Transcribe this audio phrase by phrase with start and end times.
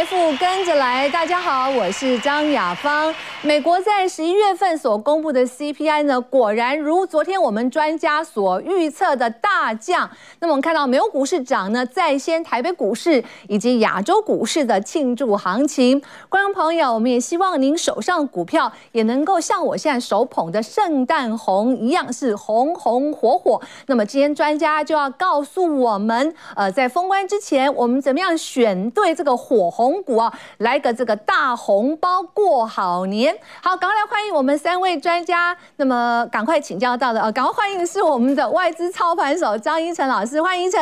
[0.00, 3.14] 财富跟着来，大家好，我是张雅芳。
[3.42, 10.08] 美国在十一月份所公布的 CPI 呢，果然如昨天我们专家所预测的大降。
[10.38, 16.00] 那么我们看到美国股市涨呢，在先台北股市以及亚洲股市的庆祝行情。
[16.30, 23.60] 观众朋友，我们也希望您手上股票也能够像我现在手捧的圣诞红一样，是红红火火。
[23.84, 29.89] 那么今天专家就要告诉我们，呃，在封关之前，我们怎么样选对这个火红。
[29.90, 33.36] 红股啊，来个这个大红包过好年。
[33.60, 35.56] 好，赶快来欢迎我们三位专家。
[35.76, 40.80] 那么赶快请教到的啊，赶快欢迎的是我们的外资操盘手张一晨老师，欢迎贻程。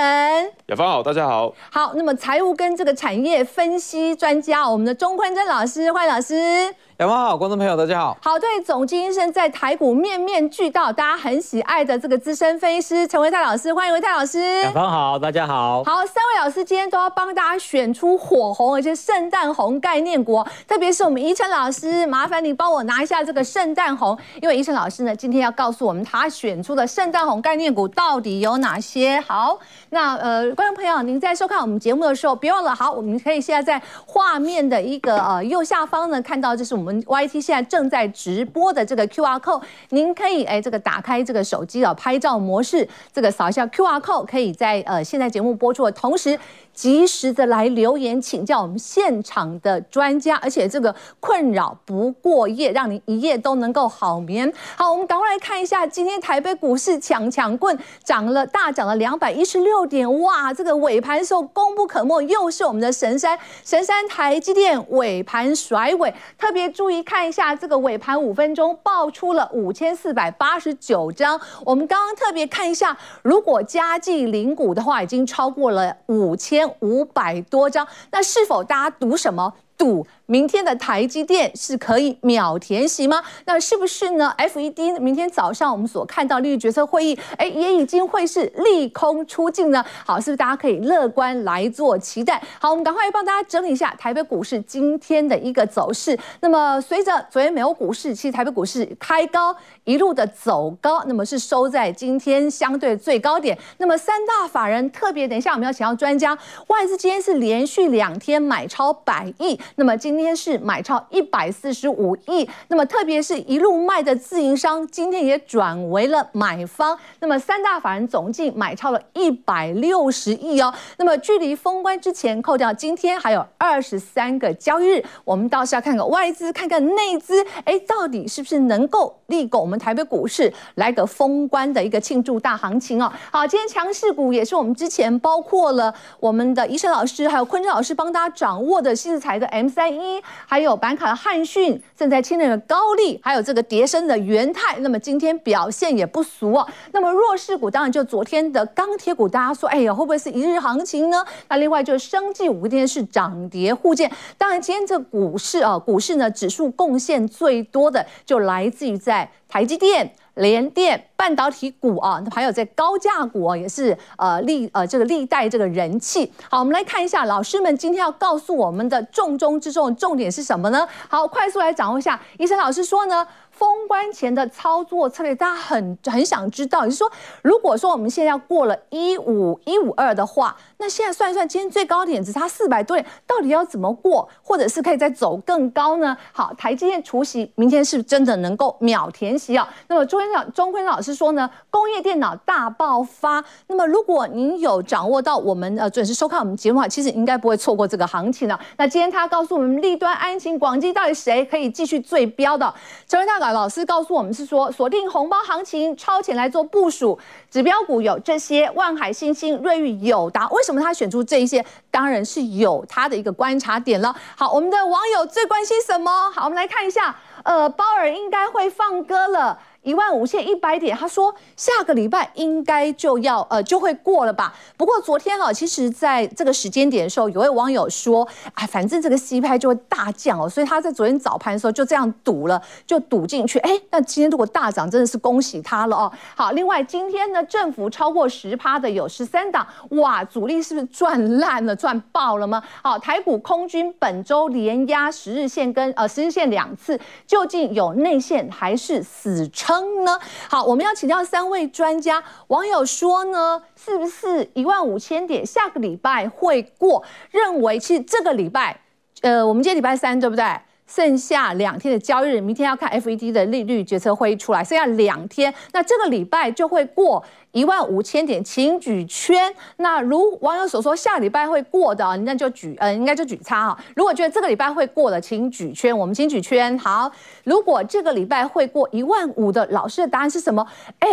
[0.67, 1.55] 雅芳好，大家好。
[1.71, 6.75] 好，那么财务跟这个产业分析专家，我们的钟坤真老师，欢迎老师。
[6.99, 8.19] 雅芳好，观众朋友大家好。
[8.21, 14.41] 好，对，总经医生在台股面面俱到，大家很喜爱的这个资深分析师陈维泰老师，欢迎维泰老师。
[14.63, 15.85] 雅芳好，大家好。
[15.85, 29.21] 好，三位老师今天都要帮大家选出火红，而且圣诞红概念股，特别是我们宜晨老师，麻烦你帮我拿一下这个圣诞红，因为宜晨老师呢今天要告诉我们他选出的圣诞红概念股到底有哪些。
[29.21, 29.57] 好，
[29.91, 36.88] 那呃，观众朋友，您在收看我们节目的时候，别忘了，好，我们可以现在在画面的一个呃右下方呢看到，这是我们。
[36.89, 46.39] 我们 YT 现在正在直播的这个 QR code，您可以哎这个打开这个手机的拍照模式，这个扫一下 QR code，可以在呃现在节目播出的同时。
[46.79, 54.53] 及时的来留言请教我们现场的专家，而且这个困扰不过夜，让你一夜都能够好眠。
[54.77, 60.55] 好，我们赶快来看一下今天台北股市抢抢棍涨了大涨了两百一十六点，哇！
[60.55, 71.41] 这个尾盘时候功不可没，又是我们的神山神山台积电尾盘甩尾，特别注意看一下这个尾盘五分钟爆出了五千四百八十九张。
[71.65, 76.73] 我们刚刚特别看一下，如果加计零股的话，已经超过了五千。
[76.79, 79.53] 五百多张，那是否大家赌什么？
[79.77, 83.23] 赌明天的台积电是可以秒填息吗？
[83.47, 89.83] 那是不是呢？FED 明天早上我们所看到利率决策会议，哎，也已经会是利空出尽呢？
[90.05, 92.43] 好，是不是大家可以乐观来做期待？
[92.61, 96.19] 好，我们赶快帮大家整理一下台北股市今天的一个走势。
[96.41, 103.59] 那么随着昨天美国股市，其实台北股市开高一路的走高，那么是收在今天相对最高点。
[103.79, 106.37] 那么三大法人特别，等一下我们要请到专家，
[106.67, 109.59] 外资今天是连续两天买超百亿。
[109.77, 116.99] 那么今今天是买超一百四十五亿，那么特别是一路卖的自营商，今天也转为了买方。
[117.21, 120.75] 那么三大法人总计买超了一百六十亿哦。
[120.97, 133.13] 那么距离封关之前扣掉今天还有二十三个交易日，我们倒是要看看外资，看看内资，哎，到底是不是能够力拱我们台北股市来个封关的一个庆祝大行情哦？
[133.31, 139.69] 好，今天强势股也是我们之前包括了我们的医生老师还有坤真老师帮大家掌握的新材的 M。
[139.69, 140.08] 三一，
[140.47, 146.67] 还有板卡的汉讯，正在清理的高力，还有这个叠升的元泰，那么今天表现也不俗哦。
[146.93, 151.25] 那么弱势股当然就昨天的钢铁股，大家说，哎呀，会不会是一日行情呢？
[151.49, 154.11] 那另外就是生技五天是涨跌互见。
[154.37, 160.13] 当然，今天这股市啊，股市呢指数贡献最多的就来自于在台积电。
[160.39, 166.33] 联电半导体股啊，还有在高价股啊，也是呃历呃这个历代这个人气。
[166.51, 170.89] 好，我们来看一下老师们今天要告诉我们的重中之重重点是什么呢？
[171.09, 172.21] 好，快速来掌握一下。
[172.39, 173.27] 医生老师说呢。
[173.51, 176.85] 封关前的操作策略，大家很很想知道。
[176.85, 177.11] 也就是说，
[177.43, 186.17] 如果说我们现在要过了一五一五二的话，那现在算一算，今天最高点只差四百多点，到底要怎么过，或者是可以再走更高呢？
[186.33, 189.69] 好，台积电除息，明天是真的能够秒填息啊？
[189.89, 193.45] 那么钟坤老钟坤老师说呢，工业电脑大爆发。
[193.67, 198.59] 那么如果您有掌握到我们呃准时收看我们节目的话，其实应该不会错过这个行情了。
[198.77, 202.73] 那今天他告诉我们，立端、安勤、广基到底谁可以继续最标的？
[203.09, 207.19] 陈唯泰老师告诉我们是说，锁定红包行情，超前来做部署，
[207.51, 210.49] 指标股有这些：万海、新兴、瑞昱、友达。
[210.51, 211.65] 为为什么他选出这一些？
[211.91, 214.15] 当然是有他的一个观察点了。
[214.37, 216.31] 好，我们的网友最关心什么？
[216.31, 219.59] 好，我们来看一下，呃，鲍尔应该会放歌了。
[219.89, 224.55] 一万五千一百点，他说下个礼拜应该就要呃就会过了吧。
[224.77, 233.59] 不过昨天啊，其实在这个时间点的时候，有位网友说，哎，反正这个 CPI 就会大降哦，所以他在昨天早盘的时候就这样赌了，就赌进去。
[233.61, 236.13] 哎，那今天如果大涨，真的是恭喜他了哦。
[236.37, 242.63] 好，另外今天呢，振幅超过十趴的有十三档，哇，主力是不是赚烂了、赚爆了吗？
[242.83, 249.78] 好，台股空军本周连压十日线跟呃十日线两次，究竟有内线还是死撑？
[250.05, 250.19] 呢？
[250.49, 252.23] 好，我们要请教三位专家。
[252.49, 257.03] 网友说呢，是不是一万五千点下个礼拜会过？
[257.31, 258.81] 认为是这个礼拜
[259.23, 260.45] 呃，我们今天礼拜三对不对？
[260.89, 269.55] 剩下两天的交易日，明天要看 FED 的利率决策会议出来，剩下两天，那这个礼拜就会过一万五千点，请举圈。
[269.77, 273.79] 那如网友所说，下礼拜会过的，那就举，呃，应该就举叉哈。
[273.95, 276.77] 如果觉得这个礼拜会过的，请举圈，我们请举圈。
[276.79, 277.13] 好，
[277.45, 280.67] 如果这个礼拜会过一万五的，老师的答案是什么？
[281.01, 281.09] 哎，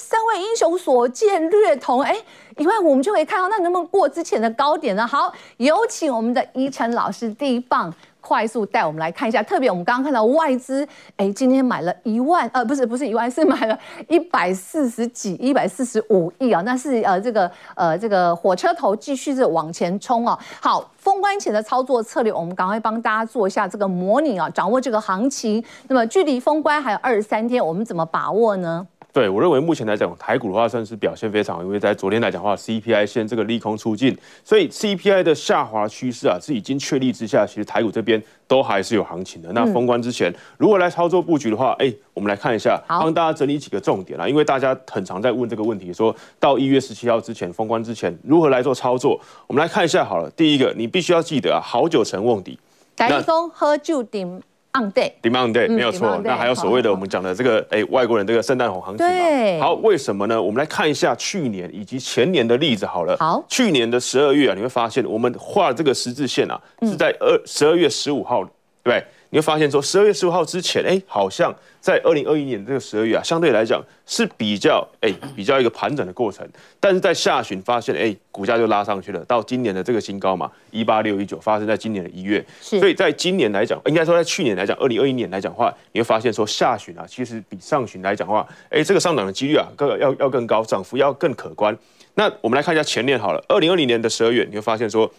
[0.00, 2.16] 三位英雄所见略同，哎，
[2.56, 5.06] 一万五我们就可以看到，那能不能过之前的高点呢？
[5.06, 7.94] 好，有请我们的依晨老师第一棒。
[8.22, 13.78] 快速带我们来看一下，特别我们刚刚看到外资，哎，今天买了一万，呃，不是不是一万， 是买了
[14.08, 20.38] 一百四十几，一百四十五亿啊，那是呃这个呃这个火车头继续是往前冲哦。
[20.60, 25.62] 好，封关前的操作策略，我们赶快帮大家做一下这个模拟啊，掌握这个行情。
[25.88, 28.86] 那么距离封关还有二十三天，我们怎么把握呢？
[29.12, 39.52] 对，我认为目前来讲，台股的话算是表现非常好，因为在昨天来讲的话，CPI 现这个利空出尽，所以 CPI 的下滑趋势啊是已经确立之下，其实台股这边都还是有行情的。
[39.52, 50.30] 那封关之前，如果来操作布局的话，哎，我们来看一下，帮大家整理几个重点啊，因为大家很常在问这个问题，说到一月十七号之前封关之前如何来做操作，我们来看一下好了。
[50.30, 52.58] 第一个，你必须要记得啊，好酒成瓮底，
[52.96, 54.42] 台风喝酒顶。
[54.74, 56.18] On day，demand day，没有错。
[56.24, 59.12] 那还有所谓的我们讲的这个哎，外国人这个圣诞红行情嘛。
[59.12, 59.60] 对。
[59.60, 60.40] 好，为什么呢？
[60.40, 63.14] 我们来看一下去年以及前年的例子好了。
[63.18, 63.44] 好。
[63.48, 68.42] 去年的十二月啊，你会发现我们画这个十字线啊，是在二十二月十五号，
[68.82, 69.04] 对。
[69.32, 71.50] 你会发现说，十二月十五号之前，哎，好像
[71.80, 76.46] 在二零二一年这个十二月啊，相对来讲是比较哎比较一个盘整的过程。
[76.78, 82.44] 但是在下旬发现，哎，股价就拉上去了，到今年的这个新高嘛，一八六一九，发生在今年的一月。
[82.60, 82.78] 是。
[82.78, 91.74] 所以在今年来讲，应该说在去年来讲，二零二一年来讲的话，你会发现说下旬啊，其实比上旬来讲的话，哎，这个上涨的几率啊，更要要更高，涨幅要更可观。
[92.16, 95.10] 那我们来看一下前年好了，二零二零年的十二月，你会发现说。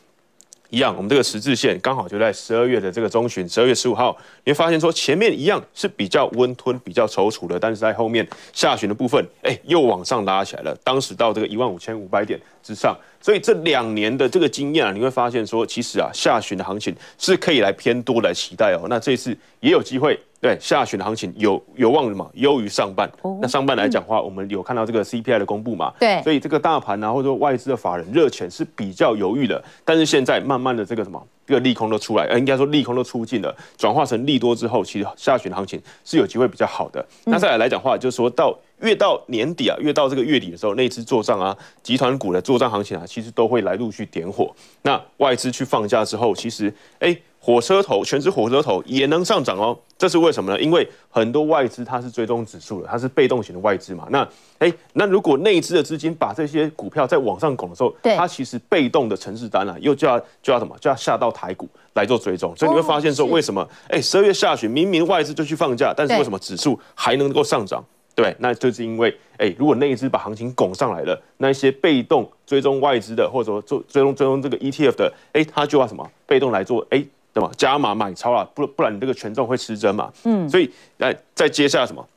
[0.69, 18.85] 一样，我们这个十字线刚好就在十二月的这个中旬，十二月十五号，你会发现说前面一样是比较温吞、比较踌躇的，但是在后面下旬的部分，哎，又往上拉起来了，当时到这个一万五千五百点之上，所以这两年的这个经验啊，你会发现说，其实啊，下旬的行情是可以来偏多来期待哦。
[18.89, 20.19] 那这次也有机会。
[20.41, 23.09] 对，下旬的行情有有望什么优于上半。
[23.21, 25.93] Oh, 那上半来讲的话，嗯、我们有看到这个 CPI 的公布嘛？
[25.97, 29.63] 对，所以这个大盘啊，或者说外资的法人热钱是比较犹豫的。
[29.85, 36.99] 但是现在慢慢的这个什么，这个利空都出来，呃，应该说利空都出尽了，转化成利多之后，其实下旬的行情是有机会比较好的。
[37.25, 38.53] 嗯、那再来来讲的话，就是说到
[38.83, 44.53] 越到年底啊，越到这个月底的时候，那支做账啊，集团股的做账行情啊，其实都会来陆续点火。
[44.83, 47.17] 那外资去放假之后，其实哎。
[47.45, 50.61] 火车头，全指火车头也能上涨哦，这是为什么呢？
[50.61, 54.07] 因为很多外资它是追踪指数的，它是被动型的外资嘛。
[54.09, 54.25] 那
[54.59, 62.55] 哎，那如果内资的资金把这些股票再往上拱的时候，它其实被动的城市单啊，又就要就要什么，就要下到台股来做追踪。
[62.55, 67.83] 所以你会发现说，为什么哎，十二月下旬明明外资就去放假，但是为什么指数还能够上涨？
[68.15, 77.03] 对，那就是因为哎，如果那一只把行情拱上来了，那一些被动追踪外资的，或者说做追踪追踪这个 ETF 的，哎，他就要什么被动来做哎。
[77.35, 77.49] 对吧？
[77.57, 80.13] 加码买超啊，不不然你这个权重会失真嘛。
[80.23, 82.07] 嗯，所以来再接下来什么？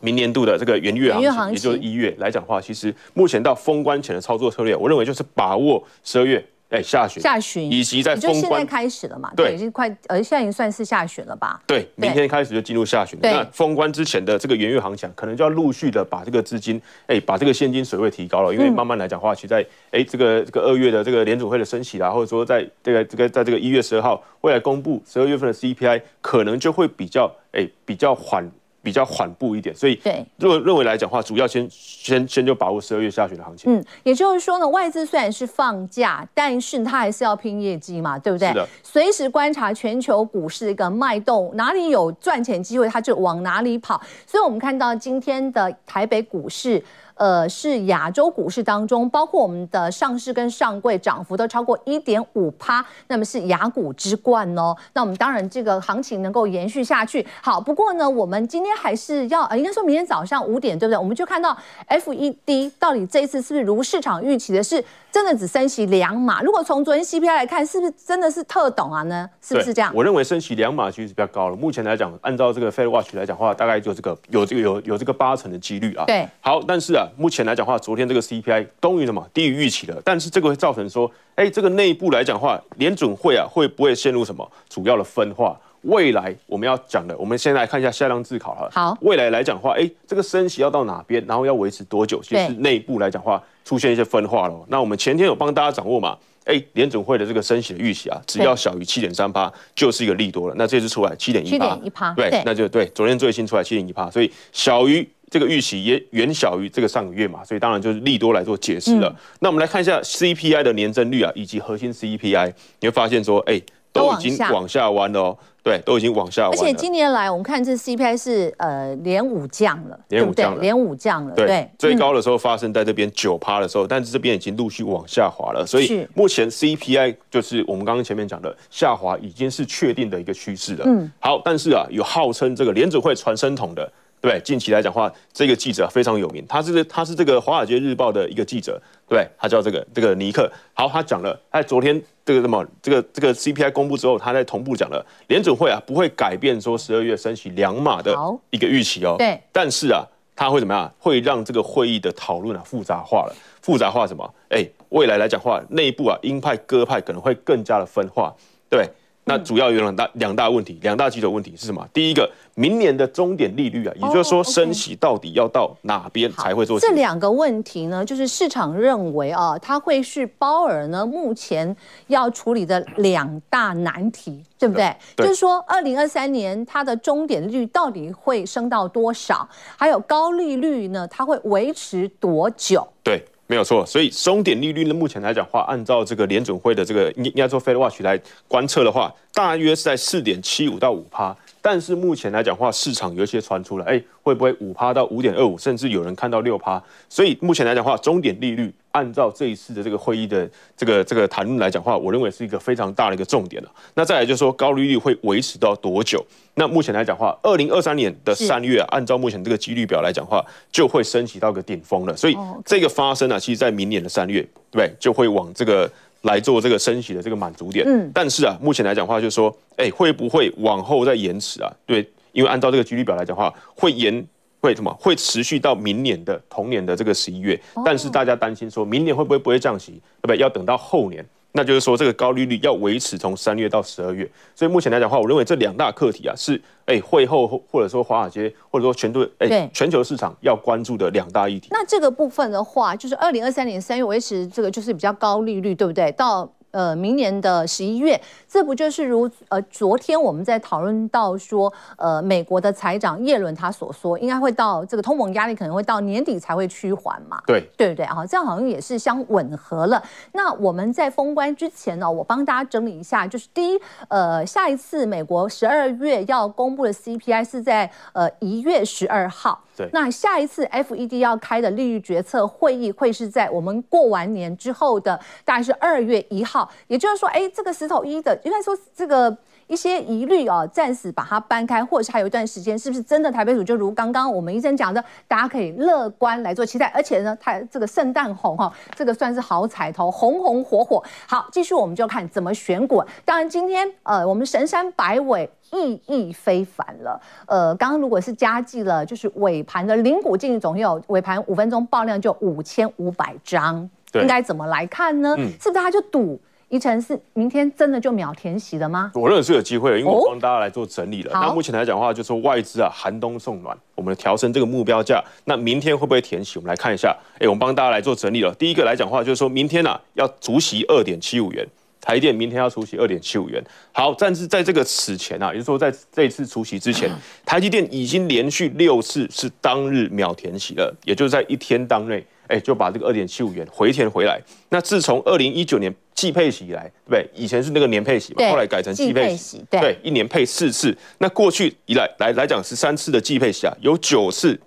[0.00, 6.42] 明年度的这个元月行情，也就是一月来讲的话，其实目前到封关前的操作策略，我认为就是把握十二月。
[6.76, 9.32] 哎，下旬，下旬，以及在封关，就现在开始了嘛？
[9.34, 11.58] 对，已经快，呃，现在已经算是下旬了吧？
[11.66, 13.18] 对，明天开始就进入下旬。
[13.22, 28.50] 那封关之前的这个元月行情，可能就要陆续的把这个资金，哎，把这个现金水位提高了，因为慢慢来讲的话，其实在哎这个这个二月的这个联储会的升息啦，或者说在这个这个在这个一月十二号未来公布十二月份的 CPI，可能就会比较哎比较缓。
[28.86, 33.76] 比较缓步一点，所以对，认认为来讲的话，主要先先先就把握十二月下旬的行情。
[33.76, 38.46] 嗯，也就是说呢，外资虽然是放假，但是它还是要拼业绩嘛，对不对？
[38.46, 38.68] 是的。
[38.84, 44.00] 随时观察全球股市的一个脉动，哪里有赚钱机会，它就往哪里跑。
[44.24, 46.80] 所以我们看到今天的台北股市。
[47.16, 54.76] 呃，是亚洲股市当中，包括我们的上市跟上柜涨幅都超过一点五趴，那么是亚股之冠哦。
[54.92, 57.26] 那我们当然这个行情能够延续下去。
[57.42, 60.98] 好，不过呢，我们今天还是要，呃，应该说明天早上五点，对不对？
[60.98, 61.56] 我们就看到
[61.88, 66.42] FED 到底这一次是不是如市场预期的是真的只升息两码？
[66.42, 69.26] 如果从昨天 CPI 来看，是不是真的是特懂啊呢？
[69.40, 69.90] 是不是这样？
[69.94, 71.56] 我认为升息两码其实是比较高了。
[71.56, 76.04] 目前来讲，按照这个 Fed Watch 来讲的话，大概就这个有这个有有这个八成的几率啊。
[76.06, 76.28] 对。
[76.42, 77.05] 好，但是啊。
[77.16, 85.58] 目前来讲的话，昨天这个 CPI 终于什么低于预期了，但是这个会造成说，哎，这个内部来讲的话，联准会啊会不会陷入什么主要的分化？
[85.82, 88.68] 未来我们要讲的，我们先来看一下下量自考哈。
[88.72, 92.20] 好，未来来讲的话，哎，这个升息要到哪边，然后要维持多久？
[92.22, 94.66] 其实内部来讲的话出现一些分化了。
[94.68, 100.54] 那我们前天有帮大家掌握嘛，哎，联准会的这个升息的预期啊，只要小于七点三八，就是一个利多了。
[100.58, 109.08] 那这次出来七点一八，七点一趴，对，那就对，昨天最新出来七点一八，所以小于这个预期也远小于这个上个月嘛，所以当然就是利多来做解释了。
[109.08, 113.60] 嗯、那我们来看一下 CPI 的年增率啊，以及核心 CPI，你会发现说，哎。
[113.96, 116.52] 都已经往下弯了哦，对，都已经往下弯。
[116.52, 121.34] 而且今年来，我们看这 CPI 是呃连五降了，连五降了，连五降了。
[121.34, 125.64] 对，最高的时候发生在这边九趴的时候，但是这边已经陆续往下滑了。
[125.66, 130.84] 所以目前 CPI 就是我们刚刚前面讲的下滑，已经是确定的一个趋势了。
[130.86, 138.80] 嗯，好，但是啊，有号称这个联准会传声筒的，对，近期来讲的话，这个记者非常有名，他是他是这个华尔街日报的一个记者。
[139.08, 140.50] 对，他叫这个这个尼克。
[140.74, 148.16] 好，他讲了，他昨天这个什么这个这个 CPI 公布之后，他在同步讲了，联准会啊不会改变说十二月升息两码的
[148.50, 149.14] 一个预期哦。
[149.16, 149.40] 对。
[149.52, 150.04] 但是啊，
[150.34, 150.92] 他会怎么样？
[150.98, 153.36] 会让这个会议的讨论啊复杂化了。
[153.62, 154.34] 复杂化什么？
[154.48, 158.34] 哎，未来来讲的话，内部啊鹰派鸽派可能会更加的分化。
[158.68, 158.88] 对。
[159.28, 161.84] 那主要有两大两大问题，两大基础问题是什么？
[161.92, 166.78] 第一个，明年的终点利率啊，也就是说升息到底要到哪边才会做？
[166.78, 174.94] 这两个问题呢，就是市场认为啊，它会是鲍尔呢目前要处理的两大难题，对不对？
[175.16, 179.48] 对，就是说，二零二三年它的终点利率到底会升到多少？
[179.76, 182.86] 还有高利率呢，它会维持多久？
[183.02, 183.24] 对。
[183.48, 191.36] 没有错，所以终点利率呢，目前来讲话，按照这个联准会的这个应应该说 Fed Watch 来观测的话，大约是在四点七五到五趴。
[191.66, 196.80] 但是目前来讲话，市场有一些传出来，哎，会不会五趴到五点二五，甚至有人看到六趴？
[197.08, 198.72] 所以目前来讲话，终点利率。
[198.92, 203.70] 按照这一次的这个会议的这个这个谈论来讲的话，我认为是一个非常大的一个重点了。
[203.92, 206.24] 那再来就是说，高利率会维持到多久？
[206.54, 210.42] 那目前来讲的话，二零二三年的三月，按照目前这个几率表来讲的话，
[210.72, 212.16] 就会升起到个顶峰了。
[212.16, 215.90] 所以这个发生呢，其实在明年的三月，对，就会往这个
[216.26, 217.84] 来做这个升息的这个满足点。
[217.88, 221.72] 嗯，但是啊，目前来讲的话，就是说，哎，会不会往后再延迟啊？
[221.86, 224.24] 对，因为按照这个几率表来讲的话，会延。
[224.58, 224.92] 会什么？
[224.98, 229.92] 会持续到明年的同年的这个十一月，但是大家担心说，明年会不会不会降息？
[229.92, 230.38] 对不对？
[230.38, 231.24] 要等到后年，
[231.56, 234.30] 那就是说这个高利率要维持从三月到十二月。
[234.54, 241.68] 所以目前来讲的话，我认为这两大课题啊，是哎会后或者说华尔街或者说全对哎全球市场要关注的两大议题。
[241.70, 246.12] 那这个部分的话，就是二零二三年三月维持这个就是比较高利率，对不对？
[246.12, 257.40] 到呃，明年的十一月，这不就是如呃，昨天我们在讨论到说，呃，美国的财长耶伦他所说，应该会到这个通膨压力可能会到年底才会趋缓嘛？
[257.46, 258.26] 对，对不对啊？
[258.26, 260.02] 这样好像也是相吻合了。
[260.32, 269.62] 那我们在封关之前呢，我帮大家整理一下，就是第一，呃，下一次美国十二月要公布的 CPI 是在呃一月十二号。
[269.74, 276.65] 对，那下一次 FED 要开的利率决策会议会是在我们过完年之后的，大概是二月一号。
[276.86, 286.86] 也就是说，哎，这个石头一的应该说这个一些疑虑哦，暂时把它搬开，或者是还有一段时间，是不是真的台北股就如刚刚我们医生讲的，大家可以乐观来做期待。
[286.94, 291.02] 而且呢，它这个圣诞红哈，这个算是好彩头，红红火火。
[291.26, 293.02] 好，继续我们就看怎么选股。
[293.24, 295.50] 当然今天呃，我们神山百尾。
[295.72, 305.34] 意义非凡了，呃，刚刚如果是加计了，就是尾盘的零股净总有尾盘五分钟爆量就五千五百张，应该怎么来看呢？
[305.36, 306.40] 嗯、是不是他就赌
[306.76, 309.10] 宜晨是明天真的就秒填息了吗？
[309.14, 311.32] 我认为是有机会的，因为我帮大家来做整理了。
[311.32, 316.58] 哦、那目前来讲的话，就是说外资啊寒冬送暖，我们调升这个目标价，那明天会不会填息？
[316.58, 318.54] 我们来看一下，哎，我们帮大家来做整理了。
[318.56, 321.66] 第一个来讲的话，就是说明天啊要除息二点七五元。
[321.98, 323.60] 台电明天要除息二点七五元。
[323.90, 327.10] 好，但是在这个此前啊，也就是说在这一次除息之前，
[327.44, 334.40] 台积电已经连续六次是当日秒填息了，也就是在一天当内，哎，就把这个二点七五元回填回来。
[334.68, 337.28] 那自从二零一九年季配息以来，对不对？
[337.34, 340.96] 以前是那个年配息嘛，后来改成季配息，对，对，一年配四次。
[341.18, 344.58] 那过去以来来来讲十三次的季配息啊，有九次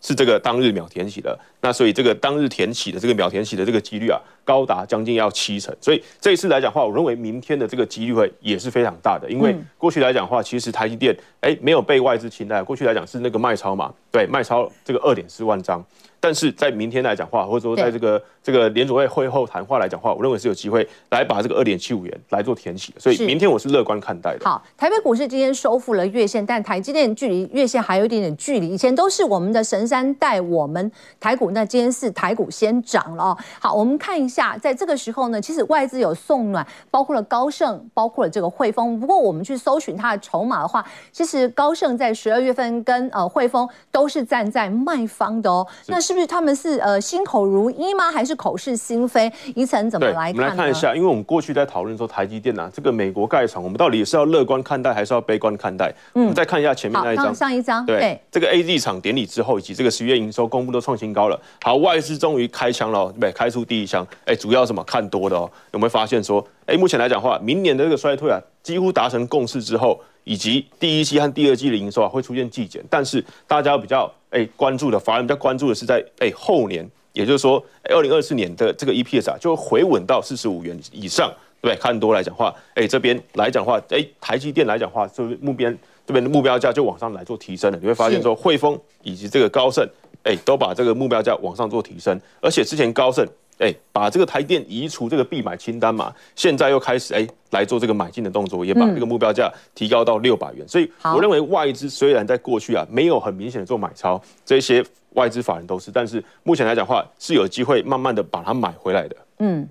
[0.00, 1.38] 是这个当日秒填息的。
[1.60, 5.74] 那所以这个当日填息的这个秒填息的这个几率啊，高达将近要七成。
[5.80, 9.30] 所以这一次来讲的话，我认为明天的这个几率会也是非常大的。
[9.30, 15.84] 因为过去来讲的话，其实台积电哎没有被外资青睐，过去来讲是那个卖超嘛，对，卖超这个二点四万张。
[16.22, 22.94] 但是在明天来讲的话，或者说在这个这个联储会会后谈话来讲的话，我认为是有机会来把这个二点七五元来做填息。
[22.96, 24.48] 所以明天我是乐观看待的。
[24.48, 28.68] 好，台北股市今天收复了月线，但台积电距离月线还有一点点距离。
[28.68, 31.50] 以前都是我们的神山带我们台股。
[31.50, 33.38] 那今天是台股先涨了哦。
[33.58, 39.00] 好，我们看一下，在这个时候呢，其实外资有送暖，包括了高盛，包括了这个汇丰。
[39.00, 45.66] 不过我们去搜寻它的筹码的话，其实高盛在十二月份跟呃汇丰都是站在卖方的哦。
[45.88, 48.10] 那是不是他们是呃心口如一吗？
[48.10, 49.32] 还是口是心非？
[49.54, 50.32] 宜晨怎么来看？
[50.32, 55.92] 我们来看一下，因为我们过去在讨论说台积电啊，这个美国盖厂，我们到底是要乐观看待还是要悲观看待？
[56.14, 61.40] 嗯，我们再看一下前面那一张，上一张，对，对这个 AZ 厂典礼之后，以及这个十月营收公布都创新高了。
[61.62, 64.06] 好，外资终于开枪了，对，开出第一枪。
[64.24, 64.82] 哎，主要什么？
[64.84, 65.50] 看多的哦。
[65.72, 72.82] 有没有发现说，哎，目前来讲的话，明年的这个衰退啊，几乎达成共识之后，以及第一季和第二季的营收啊，会出现季减。
[72.88, 81.80] 但是大家比较哎关注的，反而比较关注的是在哎后年，也就是说，二零二四年的这个 EPS 啊，就回稳到四十五元以上，对不对？
[81.80, 85.70] 看多来讲话，哎，这边来讲话，哎，台积电来讲话，就是目标
[86.06, 87.78] 这边的目标价就往上来做提升了。
[87.80, 89.88] 你会发现说，汇丰以及这个高盛。
[90.24, 93.26] 哎，都把这个目标价往上做提升，而且之前高盛
[93.62, 100.66] 哎把这个台电移除这个必买清单嘛，现在又开始哎来做这个买进的动作，也把这个目标价提高到六百元。
[100.68, 109.16] 所以我认为外资虽然在过去啊没有很明显的做买超，这些外资法人都是，但是目前来讲的话是有机会慢慢的把它买回来的。
[109.38, 109.68] 嗯，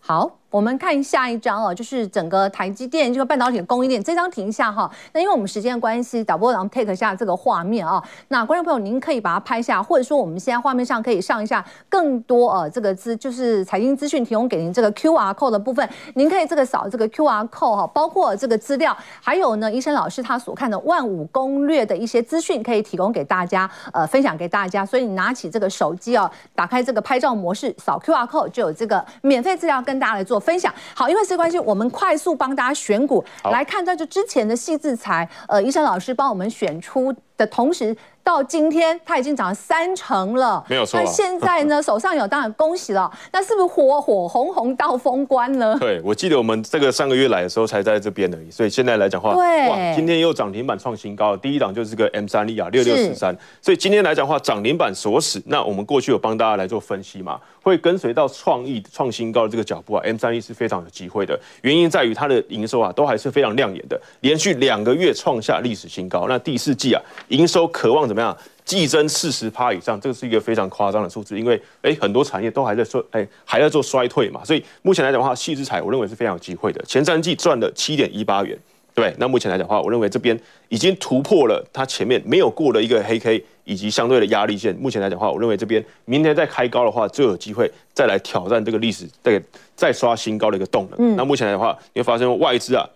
[0.00, 0.38] 好。
[0.52, 4.04] 我们看下一张哦，就是整个台积电这个半导体的供应链。
[4.04, 4.88] 这张停一下哈。
[5.14, 8.02] 那因为我们时间的关系，导播让 take 下这个画面啊。
[8.28, 15.88] 那观众朋友，您可以把它拍下，或者说我们现在画面上可以上一下更多呃这个资，就是财经资讯提供给您这个 QR code 的部分。
[16.16, 24.84] 您可以这个扫这个 QR code 哈，包括这个资料，还有呢，医生老师他所看的万五攻略的一些资讯可以提供给大家，呃，分享给大家。
[24.84, 37.96] 所以你拿起这个手机哦，打开这个拍照模式，扫 QR code 就有这个免费资料跟大家来做分享，好，因为时间关系，我们快速帮大家选股来看到这之前的细字材，呃，医生老师帮我们选出的同时。
[38.24, 41.00] 到今天，它已经涨了三成了，没有错。
[41.00, 43.10] 那现在呢， 手上有，当然恭喜了。
[43.32, 45.76] 那是不是火火红红到封关呢？
[45.80, 53.36] 对，我记得我们这个上个月来的时候才在这边而已，所以现在来讲话，对，哇，今天又涨停板创新高，第一档就是个 M 三 E 啊，六六四三。
[53.60, 55.42] 所以今天来讲话，涨停板锁死。
[55.46, 61.36] 那我们过去有帮大家来做分析嘛，会跟随到创意创新高的这个脚步啊，M 三 E 是非常有机会的。
[61.62, 66.26] 原因在于它的营收啊，都还是非常亮眼的，连续两个月创下历史新高。
[66.28, 68.36] 那第四季啊，营收渴望怎么样？
[68.64, 76.80] 季增四十趴以上，这个是一个非常夸张的数字，因为哎，很多产业都还在说哎，还在做衰退嘛，所以目前来讲的话，矽智财我认为是非常有机会的。
[76.84, 78.56] 前三季赚了七点一八元，
[78.94, 84.72] 对，那目前来讲的话，我认为这边已经突破了它前面没有过的一个黑 K 以及相对的压力线。
[84.76, 89.42] 目前来讲的话，我认为这边明天再开高的话，就有机会再来挑战这个历史再
[89.74, 90.96] 再刷新高的一个动能。
[91.00, 92.88] 嗯，那目前来的话，你会发现外资啊。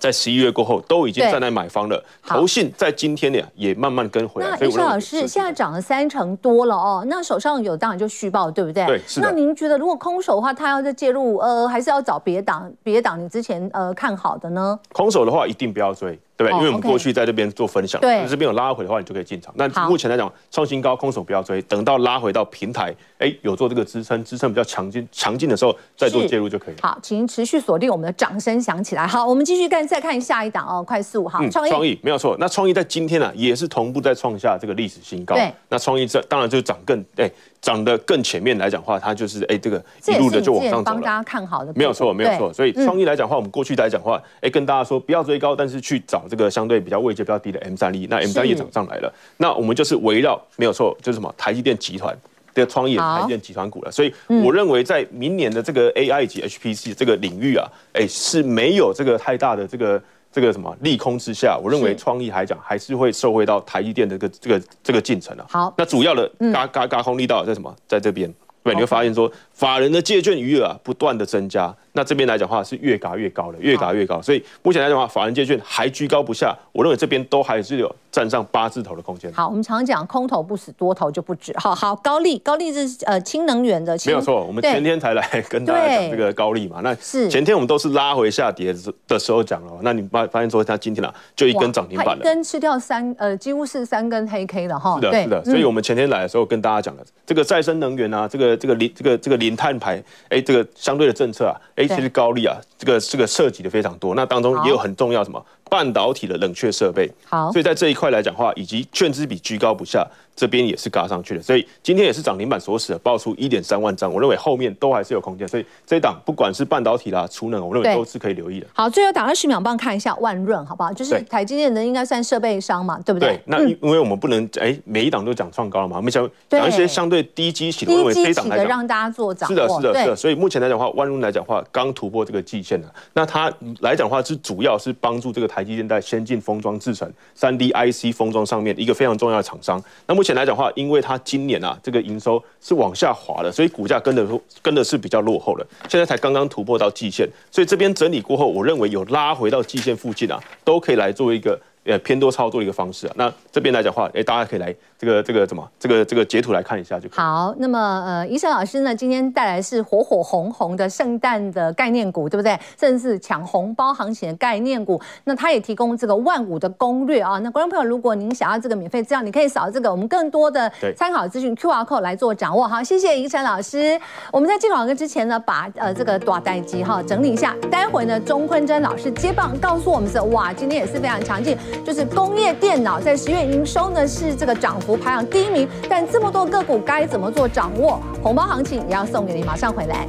[0.00, 2.02] 在十一月过后，都已经站在买方了。
[2.26, 4.56] 投信在今天呢，也慢慢跟回来。
[4.58, 8.86] 那宜晨老师现在涨了三成多了哦，那手上有当然就续报，对不对？
[8.86, 9.28] 对，是的。
[9.28, 12.72] 那您觉得如果空手的话，他要再介入，呃，还是要找别档？
[12.82, 14.78] 别档你之前呃看好的呢？
[14.92, 16.18] 空手的话，一定不要追。
[16.40, 16.58] 对不对？
[16.58, 19.52] 因为我们过去在这边做分享，对，这边有拉回的话，你就可以进场。
[19.56, 26.74] 那目前来讲，创新高，空手不要追，等到拉回到平台，哎，有做这个支撑，支撑比较强劲、强劲的时候，再做介入就可以。
[26.80, 29.06] 好，请持续锁定我们的掌声响起来。
[29.06, 32.34] 好，我们继续看，再看下一档哦，快速哈，创意，创意没有错。
[32.40, 35.34] 那创意在今天呢、啊，也是同步在创下这个历史新高。
[35.34, 37.30] 对，那创意这当然就涨更哎。
[37.60, 40.84] 涨得更前面来讲话，它就是哎，这个一路的就往上走了。
[40.84, 42.52] 帮大家看好的，没有错，没有错。
[42.52, 49.12] 所以创意来讲话，我们过去来讲话，哎，跟大家说不要追高，但是去找这个相对比较位阶比较低的 M 三一，那 M 三一也涨上来了。
[49.36, 52.16] 那我们就是围绕没有错，就是什么台积电集团
[52.54, 53.92] 的创意，台积电集团股了。
[53.92, 60.02] 所以我认为在明年的这个 AI 及 HPC 这个领域啊，哎，是没有这个太大的这个。
[60.32, 65.44] 这个什么利空之下，我认为创意还讲还是会受惠到台积电的这个这个这个进程啊。
[65.48, 67.74] 好，那主要的嘎嘎嘎空力道在什么？
[67.88, 71.74] 在这边，对，你会发现说法人的借券余额啊不断的增加。
[71.92, 79.32] 那这边来讲的话是越嘎越高的，越嘎越高，所以目前来讲的话，法人借券还居高不下，我认为这边都还是有站上八字头的空间。
[79.32, 81.52] 好，我们常讲空头不死，多头就不止。
[81.58, 84.44] 好好，高利，高利是呃氢能源的，没有错。
[84.44, 88.74] 我们前天才来跟大家讲这个高利嘛，那是前天我们都是拉回下跌
[89.08, 94.94] 的时候讲了，那你发发现说它今天啊就一根涨停板了，一根吃掉三呃几乎是三根黑 K 了哈。
[94.96, 95.44] 是的，是的。
[95.44, 102.56] 所以我们前天来的时候跟大家讲的这个再生能源啊，这个这个零这个这个零碳排，哎，这个相对的政策啊，哎，其实高利啊。
[102.78, 107.10] 这个这个涉及的非常多，那当中也有很重要什么半导体的冷却设备。
[107.24, 110.06] 好，所以在这一块来讲的话，以及券资比居高不下。
[110.36, 114.10] 这边也是嘎上去的，所以今天也是涨停板锁死的，爆出一点三万张。
[114.10, 118.66] 我认为后面都还是有空间，所以这一档不管是半导体啦、储能，我认为都是可以留意的。
[118.72, 120.90] 好，最后打二十秒，帮看一下万润，好不好？
[120.94, 123.36] 就是台积电的应该算设备商嘛，对不对？
[123.36, 123.40] 对。
[123.44, 129.46] 那因为我们不能哎、嗯，每一档都讲创高了嘛，我们想讲一些相对低基期的，我认为这一档来讲让大家做涨。
[129.46, 130.16] 是的，是的，是的。
[130.16, 132.90] 所以目前来讲的话，万润来讲的话，刚突破这个季线了。
[133.12, 139.82] 那它来讲的话，是主要是帮助这个台积电在先进封装制成、三 D IC 封装上面一个非常重要的厂商。
[140.06, 144.26] 那目前来讲的话，因为它今年啊，这个营收是往下滑的，所以股价跟的
[144.62, 145.66] 跟的是比较落后的。
[145.88, 153.12] 现在才刚刚突破到季线，所以这边整理过后，我认为有拉回到季线附近啊，都可以来做一个呃偏多操作的一个方式啊。
[153.16, 154.74] 那这边来讲话，哎、大家可以来。
[155.00, 155.66] 这个这个怎么？
[155.78, 157.08] 这个这个截图来看一下就。
[157.10, 162.54] 好，那么呃，宜晨老师呢，今天带来是火火红红的圣诞的概念股，对不对？
[162.78, 165.00] 甚至是抢红包行情的概念股。
[165.24, 167.38] 那他也提供这个万五的攻略啊。
[167.38, 172.68] 那观众朋友，如果您想要这个免费资料，你可以扫这个我们更多的参考资讯 QR code 来做掌握。
[172.68, 173.98] 好，谢谢宜晨老师。
[174.30, 177.56] 我们在进广告之前呢，把呃这个短待机哈整理一下。
[177.70, 184.96] 待会呢，钟坤真老师接棒告诉我们是哇，今天也是非常强劲，就是工业电脑在十月营收呢是这个涨幅。
[184.96, 188.00] 排行第一名，但这么多个股该怎么做掌握？
[188.22, 190.06] 红包行情也要送给你，马上回来。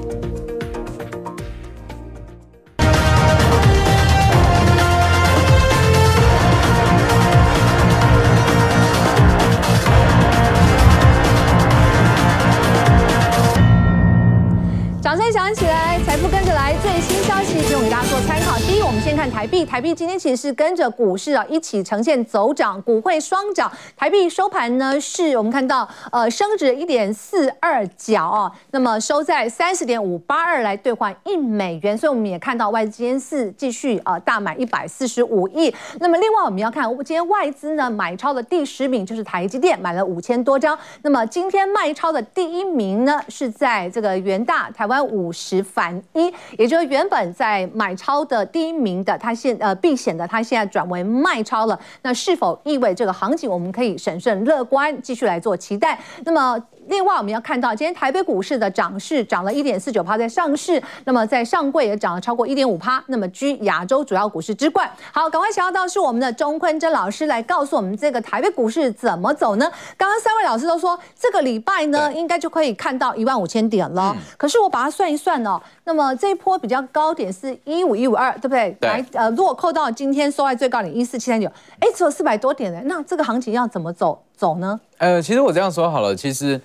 [15.11, 18.57] 掌声响起来，财富跟着来，最新消息提供给大家做参考。
[18.59, 23.69] 第一，我们先看台币，台币今天其实是跟着股市啊一起呈现走涨，股汇双涨。
[23.97, 31.97] 台币收盘呢，是我们看到呃升值一点四二角啊，那么收在三十点五八二来兑换一美元。
[31.97, 35.75] 所以我们也看到外资今天是继续呃大买一百四十五亿。
[35.99, 40.79] 那么另外我们要看今天外资呢买超的第十名就是台积电，买了五千多张。
[41.01, 45.00] 那么今天卖超的第一名呢是在这个元大台湾。
[45.03, 51.79] 五十反一，也就是原本在买超的第一名的，它现呃避险的，它现在转为卖超了。
[52.01, 55.99] 那是否意味这个行情我们可以审慎乐观，继续来做期待？
[56.25, 56.61] 那么。
[56.91, 64.91] 另外，我们要看到今天台北股市的涨势涨了一点四九趴，在上市，那么在上柜也涨了超过一点五趴，那么居亚洲主要股市之冠。
[65.13, 69.71] 好，赶快请到是我们的钟坤真老师来告诉我们这个台北股市怎么走呢？
[69.95, 74.13] 刚刚三位老师都说这个礼拜呢，应该就可以看到一万五千点了。
[74.35, 78.75] 可是我把它算一算哦，那么这一波比较高点是一五一五二，对不对？
[78.81, 78.89] 对。
[78.89, 81.47] 来，呃，如果扣到今天收在最高点一四七三九，
[81.79, 82.81] 哎，只有四百多点呢。
[82.83, 84.21] 那这个行情要怎么走？
[84.41, 84.79] 走呢？
[84.97, 86.59] 呃，其实我这样说好了，其实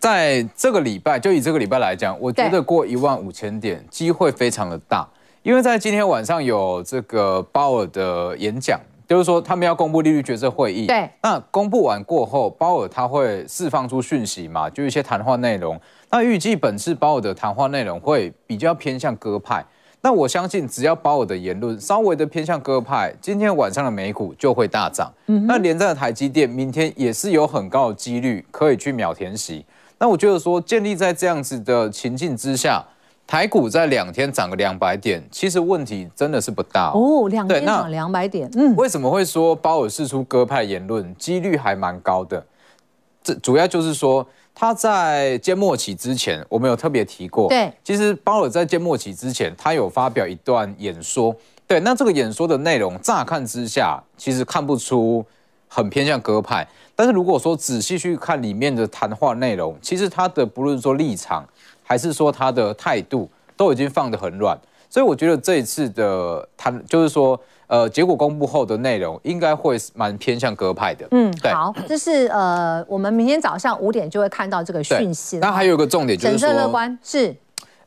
[0.00, 5.06] 在这个礼拜，就以这个礼拜来讲，我觉得过一万五千点机会非常的大，
[5.44, 10.88] 因为在今天晚上有这个鲍尔的演讲，就是说他们要公布利率决策会议。
[10.88, 15.80] 对，那公布完过后，鲍尔他会释放出讯息嘛，就一些谈话内容。
[16.10, 19.64] 那预计本次鲍尔的谈话内容会比较偏向鸽派。
[20.04, 25.10] 那我相信，只要鲍尔的言论稍微的偏向鸽派，今天晚上的美股就会大涨。
[25.28, 29.64] 嗯，那连在台积电明天也是有很高的几率可以去秒填息。
[29.98, 32.84] 那我觉得说，建立在这样子的情境之下，
[33.26, 37.24] 台股在两天涨个两百点，其实问题真的是不大哦。
[37.24, 42.44] 哦，两天涨两百点，嗯，为什么会说鲍尔释出鸽派言论，几率还蛮高的？
[43.22, 44.26] 这主要就是说。
[44.54, 47.48] 他在缄默期之前，我们有特别提过。
[47.48, 51.34] 对，其实鲍尔在缄默期之前，他有发表一段演说。
[51.66, 55.24] 对，那这个演说的内容，乍看之下，其实看不出
[55.66, 56.66] 很偏向鸽派。
[56.94, 61.44] 但是如果说仔细去看里面的谈话内容，其实他的不论说立场，
[61.82, 64.56] 还是说他的态度，都已经放得很软。
[64.88, 67.38] 所以我觉得这一次的谈，就是说。
[67.66, 71.06] 呃，结果公布后的内容应该会蛮偏向鸽派的。
[71.10, 75.38] 嗯，对，好，这是呃，我们明天早上五点就会看到这个讯息。
[75.38, 77.34] 那还有一个重点就是说，审慎乐观是。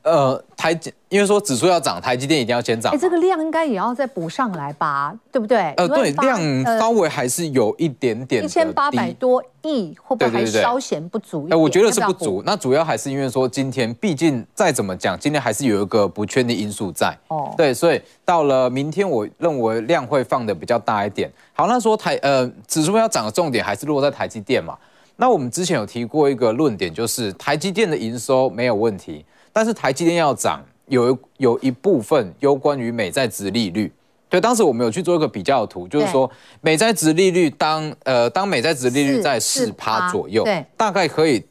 [0.04, 2.94] 呃，台积因为说指数要涨，台积电一定要先涨。
[2.94, 5.74] 哎，这个量应该也要再补上来吧，对不对？
[5.78, 11.48] 呃，对，量稍微还是有一点点一千八百多亿，会不会还稍显不足？
[11.50, 12.42] 哎，我觉得是不足。
[12.46, 17.18] 那主要还是因为说今天，毕竟再怎么讲，今天还是有一个不确定因素在。
[17.28, 21.32] 哦，对，所以到了明天，我认为量会放的比较大一点。
[21.54, 24.78] 好，那说台呃指数要涨的重点还是落在台积电嘛？
[25.16, 29.26] 那我们之前有提过一个论点，就是台积电的营收没有问题。
[29.58, 33.92] 但是台积电要涨，有有一部分攸关于美债值利率。
[34.30, 36.30] 对，当时我们有去做一个比较图，就是说
[36.62, 41.44] 美债值利率当呃当美债值利率在四趴左右，对，大概可以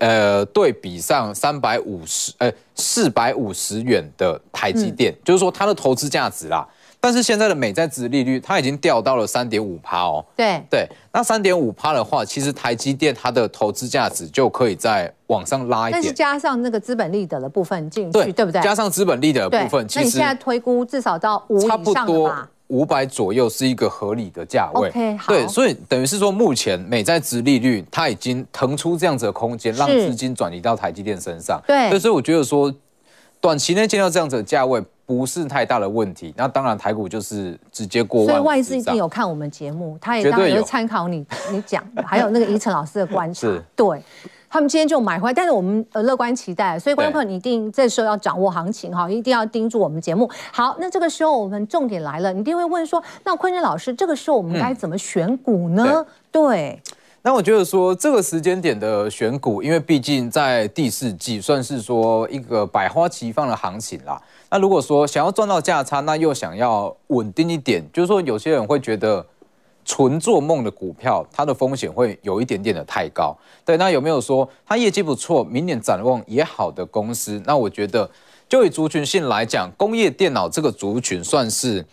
[0.00, 6.68] 呃对比上三百五十呃四百五十元的台积电，嗯，就是说它的投资价值啦。
[7.00, 10.24] 但是现在的美债值利率它已经掉到了三点五趴哦。
[10.36, 16.00] 对对，那三点五趴的话，其实台积电它的投资价值就可以再往上拉一点。
[16.00, 18.60] 但是加上那个资本利得的部分进去，对，对不对？
[18.60, 21.92] 加上资本利得的部分，其实那你现在推估至少到五以上吧？
[21.94, 24.90] 差不多五百左右是一个合理的价位。
[25.26, 31.60] 对，所以等于是说，目前美债值利率它已经腾出这样子的空间，让资金转移到台积电身上。
[31.66, 32.72] 对，所以我觉得说，
[33.40, 34.82] 短期内见到这样子的价位。
[35.10, 38.28] 不是太大的问题，那当然台股就是直接过万。
[38.28, 43.40] 所以外资一定有看我们节目，他也当然会参考你你讲的，还有那个宜晨老师的观察。
[43.50, 44.00] 是对，
[44.48, 50.30] 他们今天就买回来，但是我们呃乐观期待，所以观众朋友你一定这时候要掌握行情哈，一定要盯住我们节目。
[50.52, 55.84] 好，那这个时候我们重点来了，你一定会问说，那坤仁老师这个时候我们该怎么选股呢？
[55.88, 56.46] 嗯、对。
[56.50, 56.80] 对
[57.22, 64.18] 那我觉得说这个时间点的选股，因为毕竟在第四季算是说一个百花齐放的行情啦。
[64.48, 69.24] 那如果说想要赚到价差，那又想要稳定一点，就是说有些人会觉得
[69.84, 73.36] 纯做梦的股票，它的风险会有一点点的太高。
[73.66, 77.38] 对，那有没有说它业绩不错，明年展望也好的公司？
[77.44, 78.10] 那我觉得
[78.48, 81.84] 就以族群性来讲，工业电脑这个族群算是。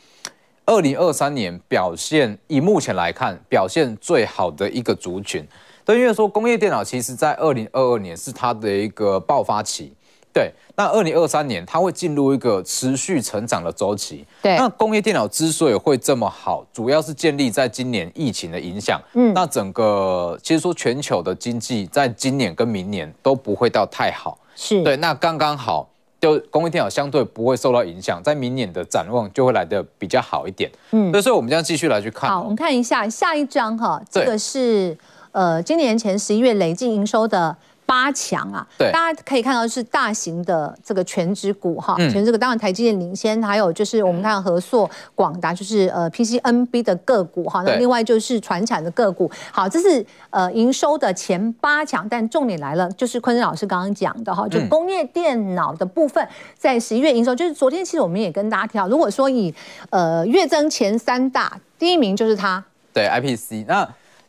[0.68, 5.44] 二零二三年表现，以目前来看，表现最好的一个族群。
[5.86, 9.94] 对，因为说工业电脑其实在二零二二年是它的一个爆发期。
[10.34, 14.26] 对，那二零二三年它会进入一个持续成长的周期。
[14.42, 19.02] 对，那工业电脑之所以会这么好，主要是建立在今年疫情的影响。
[19.14, 24.38] 嗯，那整个其实说全球的经济在今年跟明年都不会到太好。
[24.54, 25.88] 是对，那刚刚好。
[26.28, 30.70] 就工业电脑相对不会受到影响，在明年的展望就会来的比较好一点。
[30.92, 32.30] 嗯，所以我们将继续来去看。
[32.30, 34.98] 好，我们看一下下一张哈，这个是
[35.32, 37.56] 呃今年前十一月累计营收的。
[37.88, 49.32] 八强啊，对，大家可以看到是大型的这个全值股哈，权值股当然台积电领先，还有就是我们看合硕、广达就是呃 PCNB 的个股哈，那另外就是传产的个股。
[49.54, 59.56] 好，这是呃营收的前八强，但重点来了，就是坤生老师刚刚讲的哈，就工业电脑的部分，在十一月营收，就是昨天其实我们也跟大家提到，如果说以
[59.92, 62.62] 呃月增前三大，第一名就是它，
[62.94, 63.88] 对 IPC 那。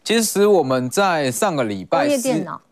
[0.08, 2.08] 其实我们在上个礼拜，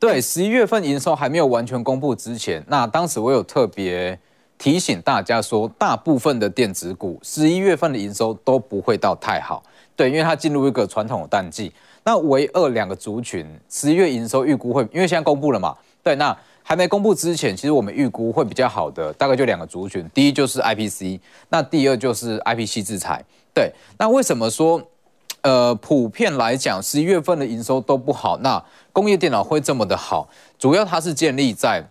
[0.01, 4.19] 对十一月份营收还没有完全公布之前，那当时我有特别
[4.57, 9.63] 提醒大家说，大部分的电子股十一月份的营收都不会到太好，
[9.95, 11.71] 对，因为它进入一个传统的淡季。
[12.05, 21.21] 那唯二两个族群十一月营收预估会，因为现在公布了嘛，对，那还没公布之前，其实我们预估会比较好的，大概就两个族群，第一就是 IPC，
[21.51, 23.23] 那第二就是 IPC 制裁，
[23.53, 24.83] 对，那为什么说？
[25.47, 28.37] 呃，普遍来讲，十一月份的营收都不好。
[28.39, 28.61] 那
[28.93, 30.29] 工业电脑会这么的好，
[30.59, 31.89] 主要它是建立在，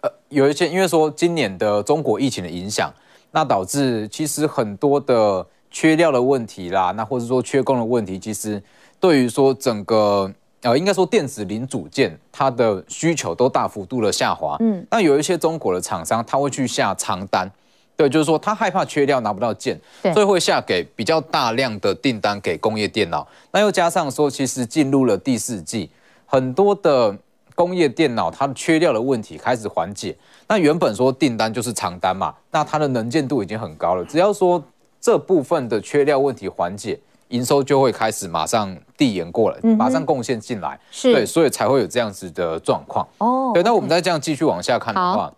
[0.00, 2.92] 呃，有一些因为说今年的中国疫情的影响，
[3.30, 8.60] 那导致其实很多的缺料的问题啦，那或者说缺工的问题，其实
[8.98, 10.28] 对于说整个
[10.62, 14.56] 呃，应该说电子零组件它的需求都大幅度的下滑。
[14.58, 17.48] 嗯，那有一些中国的厂商，他会去下长单。
[17.94, 19.78] 对，就是说他害怕缺料拿不到件，
[20.14, 23.26] 所以会下给比较大量的订单给工业电脑。
[23.50, 25.90] 那又加上说，其实进入了第四季，
[26.26, 27.16] 很多的
[27.54, 30.16] 工业电脑它的缺料的问题开始缓解。
[30.48, 34.04] 那原本说订单就是长单嘛，那它的能见度已经很高了。
[34.06, 34.62] 只要说
[35.00, 40.80] 这部分的缺料问题缓解，营收就会开始马上递延过来，马上贡献进来。
[40.90, 43.06] 是，对，所以才会有这样子的状况。
[43.18, 45.32] 哦，对，那我们再这样继续往下看的话。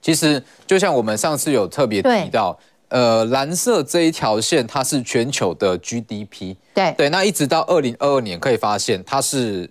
[0.00, 2.58] 其实就像我们上次有特别提到，
[2.88, 6.92] 呃，蓝色这一条线它是全球的 GDP，对。
[6.96, 9.70] 对，那一直到二零二二年可以发现它是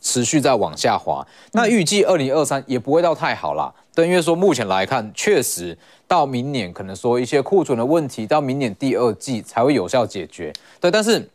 [0.00, 11.26] 持续在往下滑，那预计二零二三也不会到太好啦，对，因为说目前来看，确实到明年可能说一些库存的问题，到明年第二季才会有效解决，对，但是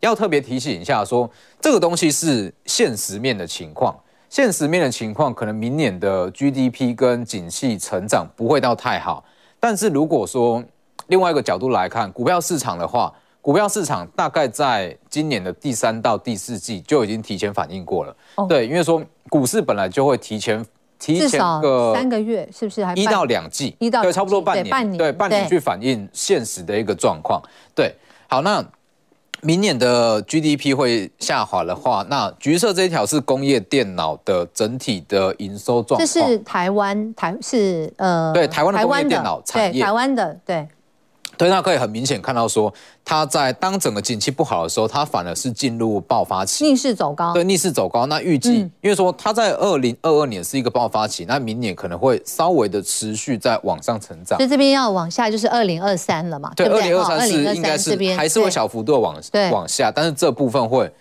[0.00, 1.30] 要特别提醒一下说，说
[1.60, 3.94] 这个东西是现实面的情况。
[4.30, 9.24] 现实面的情况，可能明年的 GDP 跟景气成长不会到太好。
[9.58, 10.62] 但是如果说
[11.08, 13.12] 另外一个角度来看，股票市场的话，
[13.42, 18.16] 股票市场大概在今年的第三到第四季就已经提前反应过了。
[18.36, 20.64] 哦、对，因为说股市本来就会提前
[20.96, 22.84] 提前个三个月，是不是？
[22.84, 27.42] 还一到两季，一到对，差不多半年，对，半年，对，半年去反映现实的一个状况。
[27.74, 27.92] 对，
[28.28, 28.64] 好，那。
[29.42, 36.00] 明年的 GDP 会下滑的话，那橘色这一条是工业电脑的整体的营收状况。
[36.00, 40.68] 这是台湾台是呃，对台湾的工业电脑产业，台湾的对
[41.40, 42.70] 对，那可以很明显看到说，
[43.02, 47.32] 它在当整个景气不好的时候，它反而是进入爆发期，逆势走高。
[47.32, 48.04] 对，逆势走高。
[48.04, 54.38] 那预计，嗯、因为说它在二零二二年是一个爆发期，那明年可能会稍微的持续在往上成长。
[54.38, 56.52] 所以这边要往下就是二零二三了嘛？
[56.54, 59.16] 对，二零二三是应该是还是会小幅度的往
[59.50, 60.92] 往下，但是这部分会。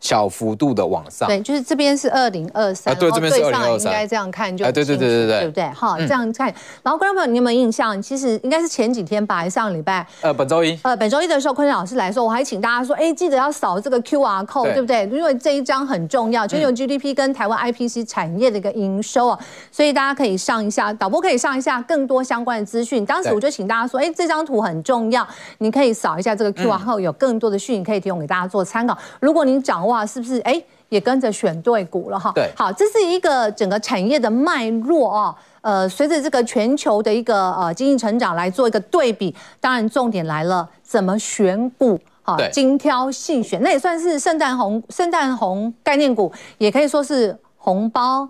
[0.00, 5.68] 小幅度的往上，对，就是这边是二零二三，对，这边是二零二三，应该这样看就，对对对对对对，对不对？
[5.70, 6.46] 好，这样看。
[6.82, 8.00] 然后观众朋友，你有没有印象？
[8.00, 10.06] 其实应该是前几天吧，还是上礼拜？
[10.20, 10.78] 呃，本周一。
[10.82, 15.02] 呃，本周一的时候，坤老师来说，我还请大家说，哎，记得要扫这个 QR code，对不对？
[15.12, 19.38] 因为这一张很重要，全球 GDP 跟台湾 IPC 产业的一个营收啊，
[19.72, 23.04] 所以大家可以上一下，导播可以上一下更多相关的资讯。
[23.04, 25.26] 当时我就请大家说，哎，这张图很重要，
[25.58, 28.96] 你可以扫一下这个 QR code，有更多的讯息可以提供给大家做参考。
[29.20, 30.40] 如果您掌握是不是？
[30.40, 30.62] 哎。
[30.90, 32.32] 也跟着选对股了哈。
[32.34, 35.36] 对，好，这是一个整个产业的脉络啊。
[35.60, 42.00] 呃，随着这个全球的一个呃经济成长来做一个对比，当然重点来了，怎么选股？
[42.22, 48.26] 好，精挑细选，那也算是圣诞红圣诞红概念股，也可以说是红包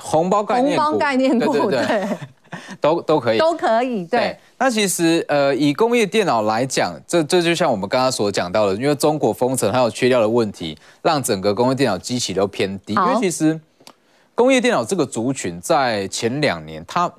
[0.00, 2.08] 红包概念股，红包概念股，对，对，对，
[2.80, 4.20] 都都可以，都可以，对。
[4.20, 12.94] 对那其实，呃，以工业电脑来讲，这这就像我们刚刚所讲到的，因为中国封城还有缺料的问题，让整个工业电脑机器都偏低。
[12.94, 13.60] 因为其实
[14.34, 17.10] 工业电脑这个族群在前两年它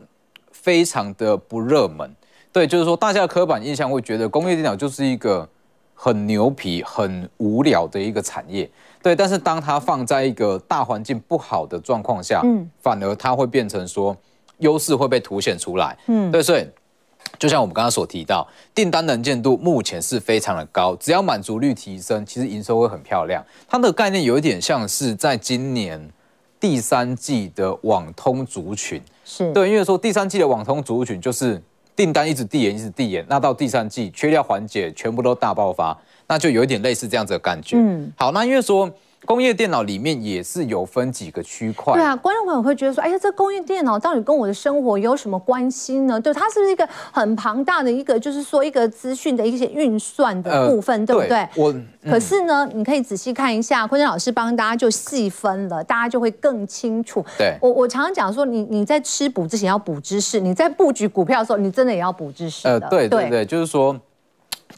[0.52, 2.14] 非常的不热门，
[2.52, 5.48] 对，就是说大家的刻板印象会觉得工业电脑就是一个
[5.96, 8.70] 很牛皮、很无聊的一个产业，
[9.02, 9.16] 对。
[9.16, 14.16] 但是当它放在一个大环境不好的状况下，嗯，反而它会变成说
[14.60, 16.66] 优势会被凸显出来，嗯，对，所以。
[17.38, 23.46] 就像我们刚刚所提到，订单能见度目前是非常的高，只要满足率提升，其实营收会很漂亮。
[23.68, 26.10] 它的概念有一点像是在今年
[26.60, 31.62] 第三季的网通族群，是对，因为说第三季的网通族群就是
[31.96, 35.96] 订单一直递延，一直递延，那到第三季缺料缓解，全部都大爆发，
[36.28, 37.78] 那就有一点类似这样子的感觉。
[37.78, 38.90] 嗯，好，那因为说。
[39.26, 41.94] 工业电脑里面也是有分几个区块。
[41.94, 46.20] 对啊，观众朋友会觉得说，哎呀，这工业电脑到底跟我的生活有什么关系呢？
[46.20, 51.48] 对，它是不是一个很庞大的一个，就是说一个资讯的一些运算的部分，呃、对不对？
[51.56, 57.24] 我、嗯、可是呢，你可以仔细看一下，坤正老师帮大家就细分了，大家就会更清楚。
[57.38, 62.68] 对，我我常常讲说，你你在吃补之前要补知识，你在布局股票的时候，你真的也要补知识。
[62.68, 64.00] 呃，对对对，对就是说。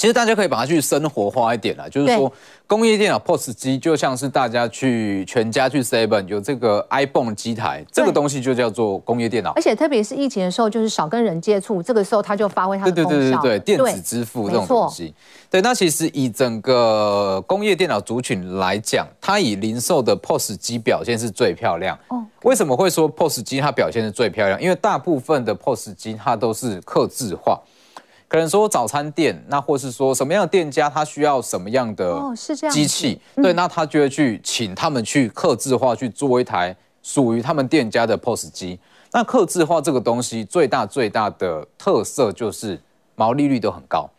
[0.02, 2.34] 其实大家可以把它去生活化一点啦，就是说
[2.66, 9.52] 工业电脑 POS 机就像是大家去全家去 Seven 有这个 iPhone 机台，这个东西就叫做工业电脑。
[9.52, 13.10] 而且特别是疫情的时候，就是少跟人接触，这个时候它就发挥它的功效。
[13.12, 15.14] 对对对对对，电子支付这种东西。
[15.52, 21.96] 对，那其实以整个工业电脑族群来讲，它以零售的 POS 机表现是最漂亮。
[22.08, 24.60] 哦，为什么会说 POS 机它表现是最漂亮？
[24.60, 27.62] 因为大部分的 POS 机它都是刻字化。
[28.32, 32.18] 可能说早餐店，那或是说什么样的店家，他需要什么样的
[32.72, 38.80] 机器，对，那他就会去请他们去刻字化去做一台属于他们店家的 POS 机。
[39.12, 42.80] 那刻字化这个东西最大最大的特色就是
[43.16, 44.10] 毛利率都很高，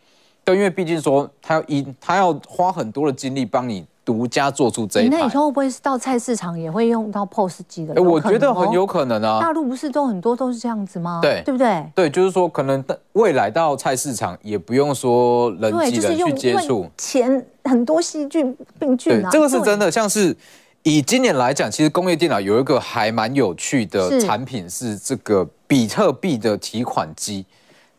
[0.45, 3.83] 对，因为毕竟说他要一他要花很多的精力帮你。
[4.05, 8.01] 独家做出这一台，那以后会不会是到菜市场也会用到 POS 机的？
[8.03, 9.39] 我觉得很有可能啊。
[9.39, 11.19] 大陆不是都很多都是这样子吗？
[11.21, 11.89] 对，对不对？
[11.95, 19.29] 对，就是说可能未来到菜市场也不用说人挤人去接触，钱很多细菌病菌啊。
[19.31, 20.35] 这个是真的，像是
[20.83, 27.45] 以今年来讲，其实工业电脑有一个还蛮有趣的产品是这个比特币的提款机。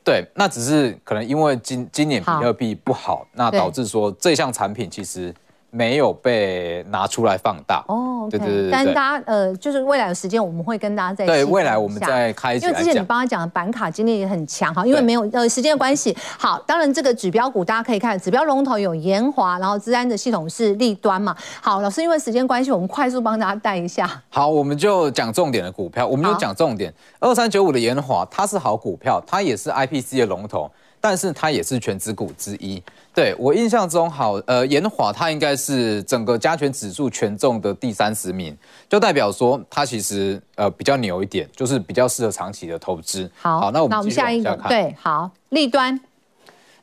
[0.04, 5.34] 对，那只是可能因为今今年比特币不好，那导致说这项产品其实。
[5.76, 16.16] 没有被拿出来放大哦，对对对，但大家呃，就是未来的时间我们会跟大家再对未来我们再开，因为之前你帮他讲的板卡经历也很强哈，因为没有呃时间的关系。
[16.38, 21.36] 好，当然这个指标股大家可以看，指标龙头有延华，然后资安的系统是立端嘛。
[21.60, 24.08] 好，老师因为时间关系，我们快速帮大家带一下。
[24.28, 26.94] 好，我们就讲重点的股票，我们就讲重点。
[27.18, 30.70] 二三九五的延华，它是好股票，它也是 IPC 的龙头。
[31.06, 32.82] 但是它也是权值股之一，
[33.14, 38.56] 对，我印象中好，呃，延华它应该是整个加权指数权重的第三十名，
[38.88, 43.30] 就代表说它其实呃比较牛一点，就是比较适合长期的投资。
[43.40, 45.98] 好，好，那我们，那我们下一个对，好，立端。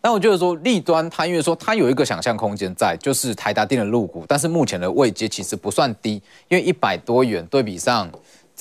[0.01, 6.13] 那我觉得说立端它因为说它有一个想象空间在，就是台达电的入股，但是目前的位阶其实不算低，
[6.47, 8.09] 因为一百多元对比上。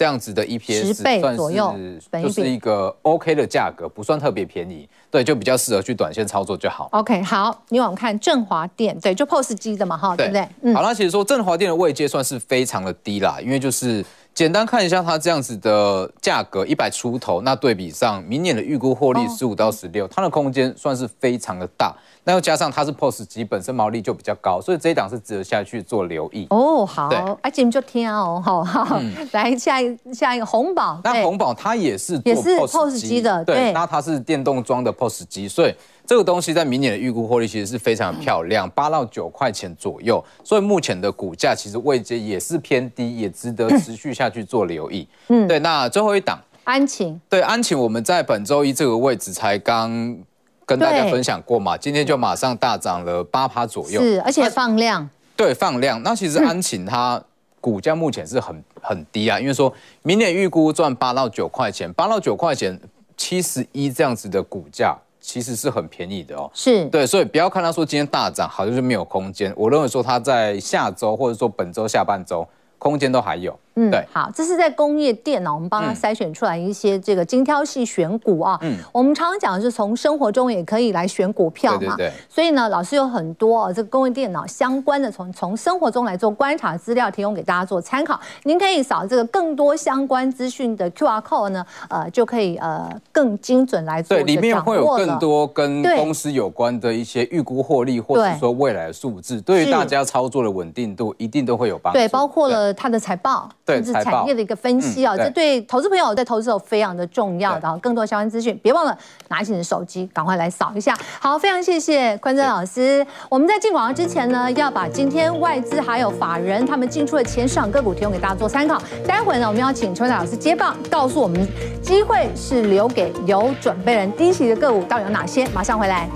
[0.01, 1.77] 这样子的 EPS 十倍左右，
[2.23, 6.89] 就是一个 OK 的价格，不算特别便宜，对，就比较适合去短线操作就好。
[6.93, 10.49] OK，好，你往看振华电，对，就 POS 机的嘛，哈，对不对？
[10.63, 21.94] 嗯，好，那其实说振华电的位阶算是非常的低啦，因为就是简单看一下它这样子的价格一百出头，那对比上明年的预估获利十五到十六，它的空间算是非常的大。
[22.25, 26.46] 那又加上它是 POS 机，本身毛利就比较高，所以这一档是值得下去做留意。
[26.50, 27.09] 哦， 好，
[27.42, 35.75] 阿金就听哦，好好，嗯、来下一下一个红宝，那红宝它也是也是 POS 机的，对，对那它是电动装的 POS 机，所以
[36.11, 45.06] 这个东西在明年的预估获利其实是非常漂亮，八到九块钱左右，所以目前的股价其实位阶也是偏低，也值得持续下去做留意。
[45.29, 46.37] 嗯，对，那最后一档。
[46.65, 50.19] 安晴，对安晴，我们在本周一这个位置才刚。
[50.67, 56.00] 跟大家分享过嘛，今天就马上大涨了八趴左右，是，而且放量，对，放量。
[56.02, 57.21] 那其实安晴它
[57.61, 62.81] 股价目前是很很低啊，因为说明年预估赚八到九块钱，八到九块钱
[63.17, 66.50] 七十一这样子的股价，其实是很便宜的哦。
[66.54, 69.52] 是对，所以不要看它说今天大涨，好像就没有空间。
[69.56, 72.46] 我认为说它在下周或者说本周下半周。
[72.81, 88.18] 空间都还有，嗯，对，好，这是在工业电脑，我们帮他筛选出来一些这个精挑细选股啊，嗯，我们常常讲的是从生活中也可以来选股票嘛，对对对，所以呢，老师有很多啊，这个工业电脑相关的，从从生活中来做观察资料，提供给大家做参考。
[88.42, 94.16] 您可以扫这个更多相关资讯的 QR code 呢，呃，就可以呃更精准来做。
[94.16, 101.98] 对，里面会有更多跟公司有关的一些预估获利，或者说未来的数字，对于大家操作的稳定度一定都会有帮助。
[101.98, 102.75] 对，包括了。
[102.81, 107.79] 它的财报，甚至产业的一个分析啊，这对投资朋友在投资有非常的重要的。
[107.79, 108.96] 更多相关资讯，别忘了
[109.29, 110.94] 拿起你的手机，赶快来扫一下。
[111.21, 113.06] 好，非常谢谢坤真老师。
[113.29, 118.81] 我们在进广告之前呢，要把今天外资还有法人他们进出的前市场个股提供给大家做参考。
[119.06, 121.46] 待会呢，我们要请邱老师接棒，告诉我们
[121.83, 124.10] 机会是留给有准备人。
[124.12, 125.46] 低息的个股到底有哪些？
[125.54, 126.08] 马上回来。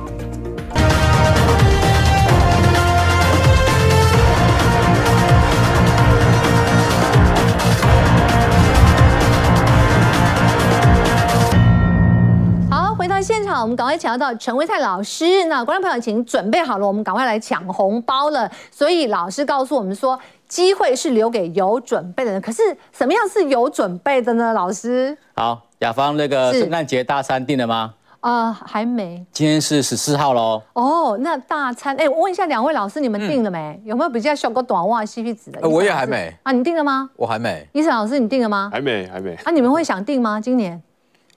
[13.55, 15.44] 现场，我们赶快请到陈威泰老师。
[15.44, 18.50] 那观众朋友，请准备好了，我们赶快来抢红包了。
[18.68, 22.40] 所以老师告诉我们说，机会是留给有准备的人。
[22.40, 24.52] 可是什么样是有准备的呢？
[24.52, 27.94] 老师，好，雅芳，那个圣诞节大餐定了吗？
[28.18, 29.24] 啊、呃，还没。
[29.30, 30.61] 今天是十四号喽。
[30.72, 33.80] 哦，那大餐，哎，我问一下两位老师，你们定了没？
[33.84, 35.61] 嗯、有没有比较小个短袜 CP 值的？
[35.62, 36.34] 呃、我也还没。
[36.42, 37.09] 啊，你定了吗？
[37.14, 37.64] 我还没。
[37.72, 38.68] 医生老师，你定了吗？
[38.72, 39.36] 还没，还没。
[39.44, 40.40] 啊，你们会想订吗？
[40.40, 40.82] 今年？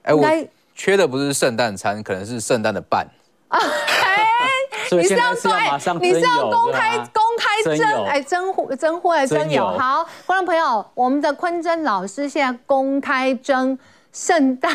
[0.01, 0.25] 哎，我。
[0.77, 3.05] 缺的不是圣诞餐，可能是圣诞的伴
[3.49, 3.59] 啊！
[4.91, 9.77] 你是要对，你是要公开公开征哎征货征货来征友？
[9.77, 13.77] 好，观众朋友，我们的坤真老师现在公开征
[14.13, 14.71] 圣诞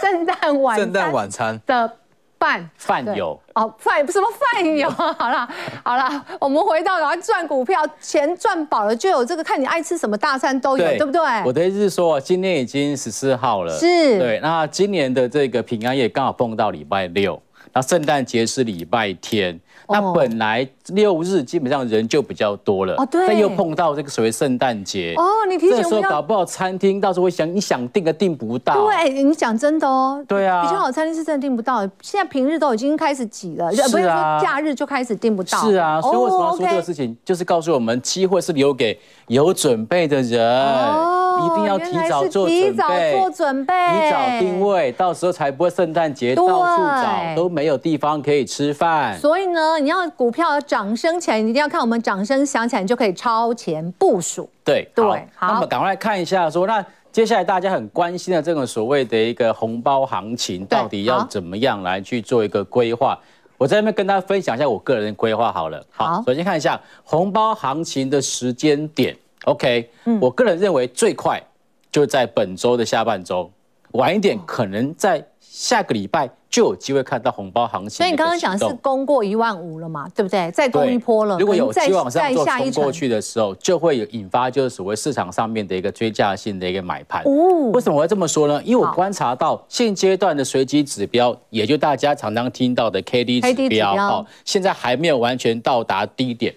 [0.00, 1.96] 圣诞晚圣诞晚餐的。
[2.40, 4.88] 饭饭友哦，饭什么饭友？
[4.90, 5.46] 好了
[5.84, 11.20] 好了，我们回到然后赚股票，钱赚饱了就有这个，看你爱吃什么大餐都有，对，对不对？
[11.44, 14.40] 我的意思是说，今天已经十四号了，是对。
[14.40, 17.40] 那今年的这个平安夜刚好碰到礼拜六，
[17.72, 19.58] 那圣诞节是礼拜天。
[19.92, 28.86] 那本来六日基本上人就比较多了，哦，对，但又碰到这个所谓圣诞节，哦，你提醒我，这时候搞不好餐厅到时候会想，你想订都订不到。
[28.86, 34.04] 对，你讲真的哦，对啊，比较好餐厅是真的订不到，现在平日都已经开始挤了，不是说
[34.40, 35.58] 假日就开始订不到。
[35.58, 38.96] 是啊，所以为什么要说这个事情，就是告诉我们机会是留给
[39.26, 40.40] 有准备的人。
[40.40, 49.18] 哦一定要提早做准备，提早做准备，提早定位，到时候才不会圣诞节到处找都没有地方可以吃饭。
[49.18, 54.48] 所以呢，你要股票涨升起来，你一定要看我们掌声响起来，你就可以超前部署。
[54.64, 63.18] 对对，好，那么赶快来看一下说，说那接下来大家很关心的这个所谓的一个红包行情，到底要怎么样来去做一个规划？
[63.58, 65.84] 我在那边跟大家分享一下我个人的规划好了。
[65.90, 69.14] 好，首先看一下红包行情的时间点。
[69.44, 71.42] OK，嗯，我个人认为最快
[71.90, 73.50] 就在本周的下半周，
[73.92, 77.90] 晚一点可能在下个礼拜就有机会看到红包行情。
[77.90, 80.50] 所以你刚刚讲是攻过一万五了嘛，对不对？
[80.50, 87.22] 再攻一波了，如果有机会往上做冲过去的时候，就会有引发就是所谓市场上面的一个追价性的一个买盘。
[87.24, 88.60] 哦，为什么我要这么说呢？
[88.64, 96.54] 因为我观察到现阶段的随机指标，也就大家常常听到的 KD 指标，哦，现在还没有完全到达低点，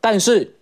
[0.00, 0.54] 但是。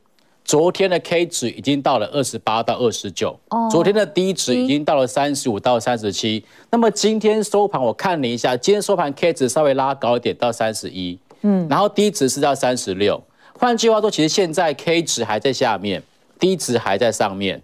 [0.46, 3.36] 昨天的 K 值已经到了二十八到二十九，
[3.68, 6.44] 昨天的低值已经到了三十五到三十七。
[6.70, 13.20] 那么今天收盘我看了一下，今天收盘 K 值稍微拉高一点到三十一，嗯，然后低值是到三十六。
[13.58, 16.00] 换句话说，其实现在 K 值还在下面，
[16.38, 17.60] 低值还在上面。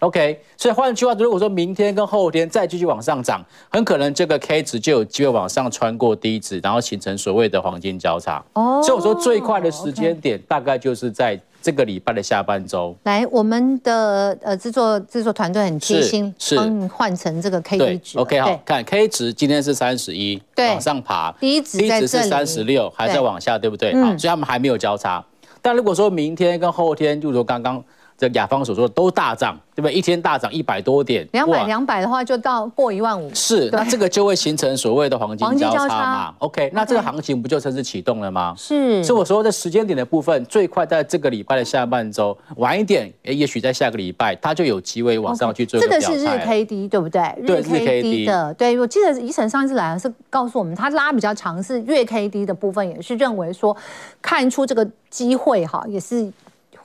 [0.00, 8.42] OK，所以换句话说，如果说明天跟后天再继续往上涨，很可能这个 K 值就有机会往上穿过低值，然后形成所谓的黄金交叉。
[8.54, 11.38] 哦，所以我说最快的时间点大概就是在。
[11.64, 12.94] 这个礼拜的下半周。
[13.04, 18.18] 来，我们的呃制作制作团队很贴心，是帮你换成这个 K 值。
[18.18, 21.32] OK，好，看 K 值今天是三十一，往上爬。
[21.40, 23.94] 第一值是三十六，还在往下，对不对？
[23.94, 25.24] 好，所以他们还没有交叉。
[25.62, 27.82] 但如果说明天跟后天，就如刚刚。
[28.28, 29.92] 这雅芳所说的都大涨，对不对？
[29.92, 33.30] 一天大涨一百多点，两百两百的话就到过一万五。
[33.34, 38.54] 是，那这个就会形成所谓的黄金交叉嘛？OK，那这个行情不就正式启动了吗？
[38.56, 39.04] 是。
[39.04, 45.78] 所以我说的时间点的部分，最快在这个礼拜的下半周，晚一点，哎，也许在下个礼拜，它就有机会往上去做。
[45.78, 47.22] 这个是日 K D 对不对？
[47.46, 48.54] 对，日 K D 的。
[48.54, 53.76] 对，我记得宜晨上一次来是告诉我们，他拉比较长是月 K D 的部分，也是认为说
[54.22, 56.32] 看出这个机会哈，也是。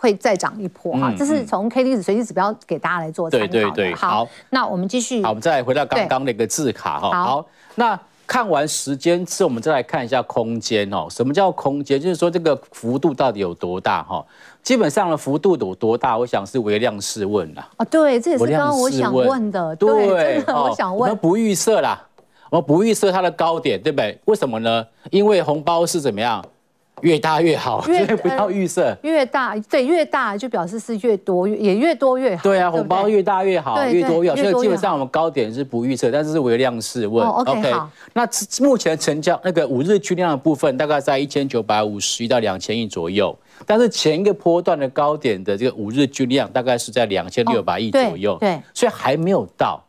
[0.02, 3.52] 会再涨一波哈，这是从 K D 指随机指标给大家来做参考的。
[3.52, 5.22] 对对对，好，那我们继续。
[5.22, 7.12] 好，我们再回到刚刚那个字卡哈。
[7.12, 7.46] 好，
[7.76, 11.08] 那看完时间之后，我们再来看一下空间哦。
[11.10, 12.00] 什么叫空间？
[12.00, 14.26] 就是说这个幅度到底有多大哈？
[14.64, 16.18] 基本上的幅度有多大？
[16.18, 17.68] 我想是微量试问啦。
[17.78, 19.76] 哦，对，这也是刚刚我想问的。
[19.76, 21.02] 对，我想问。
[21.02, 22.02] 我们不预设啦，
[22.50, 24.18] 我们不预设它的高点，对不对？
[24.26, 24.86] 为什么呢？
[25.12, 26.42] 因为红包是怎么样？
[27.02, 28.96] 越大越好，所以不要预设。
[29.04, 32.44] 越大，对，越大就表示是越多，也越多越好。
[32.44, 34.36] 对啊，红包越大越好，越多越好。
[34.36, 37.26] 所以基本上我们高点是不预测，但是是微量试问。
[37.28, 37.74] OK，
[38.14, 38.28] 那
[38.62, 49.84] 目前成交那个五日均量的部分大概在一千九百五十亿到两千亿左右，但是前一个波段的高点的这个五日均量大概是在两千六百亿左右，对，所以还没有到。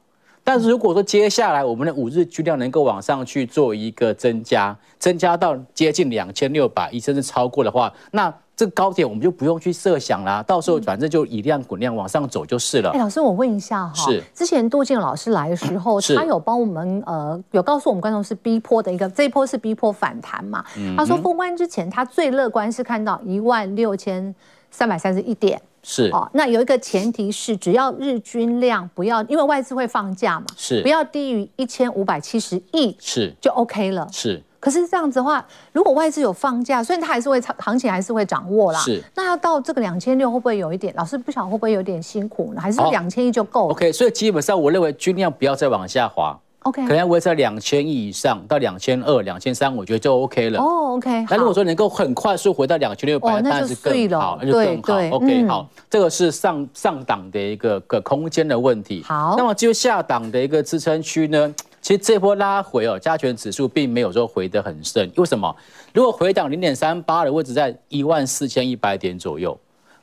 [0.52, 12.90] 但是如果说接下来我们的五日均量能够往上去做一个增加，增加到接近两千六百亿甚至超过的话，那这个高点我们就不用去设想啦，到时候反正就以量滚量往上走就是了。
[12.90, 20.64] 哎，老师，我问一下哈，是之前杜静老师来的时候，他有帮我们呃有告诉我们观众是逼波的一个这一波是逼波反弹嘛？
[20.76, 24.34] 嗯他说封关之前他最乐观是看到一万六千
[24.70, 25.60] 三百三十一点。
[25.82, 34.06] 是哦，那有一个前提是，只要日均量不要，因为外资会放假嘛，是不要低于一千五百七十亿，是就 OK 了。
[34.12, 35.42] 是，可是这样子的话，
[35.72, 38.78] 如果外资有放假，所以它还是会行情还是会掌握啦。
[38.80, 40.94] 是，那要到这个两千六会不会有一点？
[40.98, 42.60] 老师不晓得会不会有点辛苦呢？
[42.60, 46.38] 还是两千亿就够了？OK，所以基本上我认为均量不要再往下滑。
[46.64, 50.60] OK，可能维持在两千亿以上到两千二、两千三，我觉得就 OK 了。
[50.60, 51.24] 哦、oh,，OK。
[51.30, 54.52] 那如果说能够很快速回到两千六百，当然是更好，那就
[54.82, 55.16] 更好。
[55.16, 59.02] OK，好，这个是上上档的一个个空间的问题。
[59.06, 61.54] 好，那么就下档的一个支撑区呢？
[61.80, 65.10] 其实这波拉回哦，加权指数并没有说回得很深。
[65.16, 65.56] 为什么？
[65.94, 69.58] 如果回档零点三八的位置在一万四千一百点左右。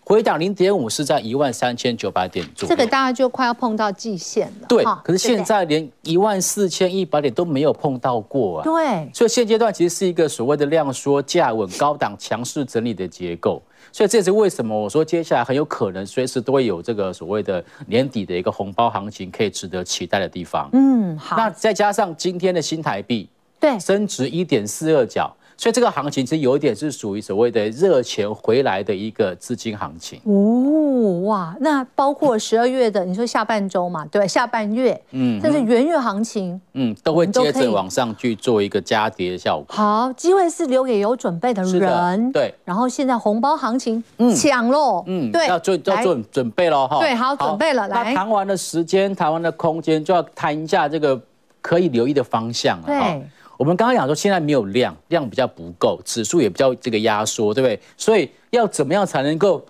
[0.08, 4.66] 回档零点五是在一万三千九百点左右，这个大概就快要碰到季线了。
[4.66, 8.64] 对，可是现在连一万四千一百点都没有碰到过啊。
[8.64, 13.62] 对，所以现阶段其实是一个所谓的量缩价稳、高档强势整理的结构。
[13.92, 20.70] 所以这是为什么我说接下来很有可能随时都会有这个所谓的年底的一个红包行情可以值得期待的地方。
[20.72, 21.36] 嗯，好。
[21.36, 23.28] 那再加上今天的新台币
[23.60, 25.36] 对升值一点四二角。
[25.58, 30.22] 所以这个行情其实有一点是属于所谓的热钱回来的一个资金行情。
[30.26, 39.66] 哦，哇，那包括十二月的你说下半周嘛，对，下半月，嗯，这是元月行情，嗯，都会接着往上去做一个加跌的效果。
[39.76, 42.54] 好，机会是留给有准备的人，对。
[42.64, 44.04] 然后现在红包行情
[44.36, 48.14] 抢喽，嗯，对，要做要做准备喽，哈，对，好，准备了，来。
[48.14, 51.20] 谈完的时间，谈完的空间，就要谈一下这个
[51.62, 53.28] 可以留意的方向了，对。
[53.58, 57.80] 我们刚刚讲说，现在没有量，量比较不够，指数也比较这个压缩，对不对？
[57.98, 59.66] 所以要怎么样才能够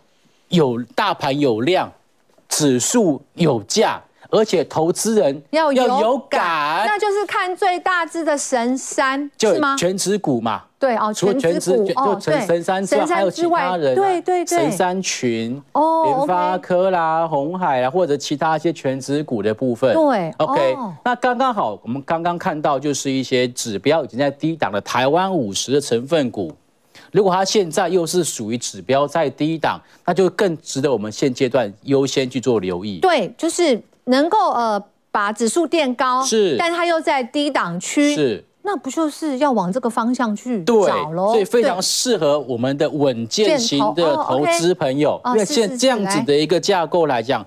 [0.49, 1.91] 有大盘有量，
[2.49, 4.01] 指数有价？
[4.29, 9.75] 而且投资人要有感，有感那就是看最大只的神山，是吗？
[9.77, 26.53] 全职股嘛，对哦，除了全职股哦，对，神山之外还有其他人，对对对，神山群哦，联发科啦、红海啦，或者其他一些全职股的部分，对，OK，那刚刚好，我们刚刚看到就是一些指标已经在低档的台湾五十的成分股，
[27.11, 32.99] 如果它现在又是属于指标在低档，那就更值得我们现阶段优先去做留意。
[32.99, 33.81] 对，就是。
[34.07, 41.31] 能够呃把指数垫高，是，但它又在低档区，是，那不就是要往这个方向去找喽？
[41.31, 47.45] 所以非常适合我们的稳健型的投资朋友，因为现这样子的一个架构来讲，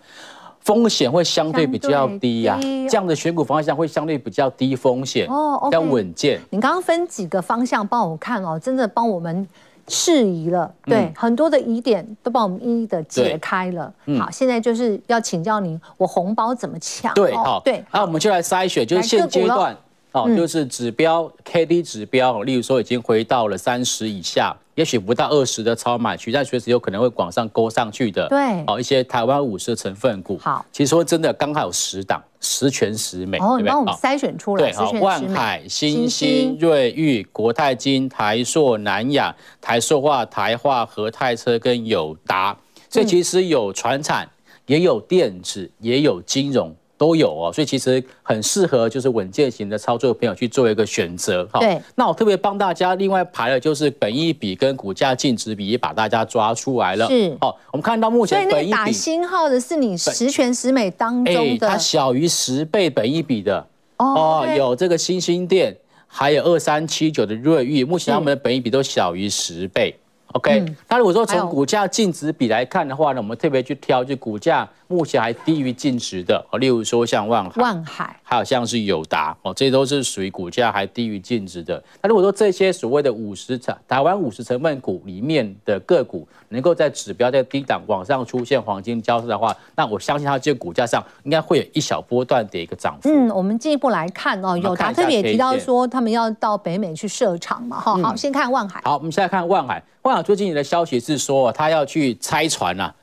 [0.61, 2.59] 风险会相对比较低呀，
[2.89, 6.41] 这样的选股方向会相对比较低风险，哦，比较稳健。
[6.51, 9.47] 你刚刚分几个方向帮我看哦，真的帮我们。
[9.91, 13.93] 适宜了，对，嗯、很多的疑点都帮我们一一的解开了。
[14.07, 17.13] 嗯、好，现在就是要请教您，我红包怎么抢？
[17.15, 19.77] 对，好，对，那我们就来筛选，就是现阶段
[20.13, 28.29] 哦，就是指标 K D 指标，例如说已经回到了三十以下，也许不到二十的超买区，但随时有可能会往上勾上去的。
[28.29, 30.39] 对，哦，一些台湾五十的成分股。
[30.39, 33.39] 好，其实说真的，刚好有十档，十全十美。
[33.39, 34.71] 哦，你帮我们筛选出来。
[34.71, 42.57] 对，好，万海、新兴、瑞昱、国泰金、台硕、南亚、台塑化、台化、和泰车跟友达。
[42.89, 44.29] 这其实有船产，
[44.67, 46.75] 也有电子，也有金融。
[47.01, 51.59] 都有哦，所以其实很适合就是稳健型的操作的朋友去做一个选择哈。
[51.59, 57.09] 对，那我特别帮大家另外排了就是本益比跟股价净值比，也把大家抓出来了。
[57.09, 65.75] 是，哦，我们看到目前本益比打星号的是你十全十美当中的，它小于十倍本益比的哦，有这个星星店，
[66.07, 69.97] 还有二三七九的瑞昱，目前他们的本益比都小于十倍。
[70.33, 74.69] OK，那如果说从股价净值比来看的话呢，我们特别去挑就股价。
[74.91, 81.81] 目前还低于净值的哦，例如说像万海、万海，还有像是友达哦，这些都是属于股价还低于净值的。
[82.03, 93.09] 那如果说这些所谓的五十成台湾五十成分股里面的个股，能够在指标在低档往上出现黄金交叉的话，那我相信它这个股价上应该会有一小波段的一个涨幅。
[93.09, 98.03] 嗯，我们进一步来看哦，友达特别也提到说他们要到北美去设厂嘛，哈、嗯。
[98.03, 98.81] 好，先看万海。
[98.83, 99.81] 好，我们现在看万海。
[100.03, 102.95] 万海最近的消息是说，他要去拆船啊，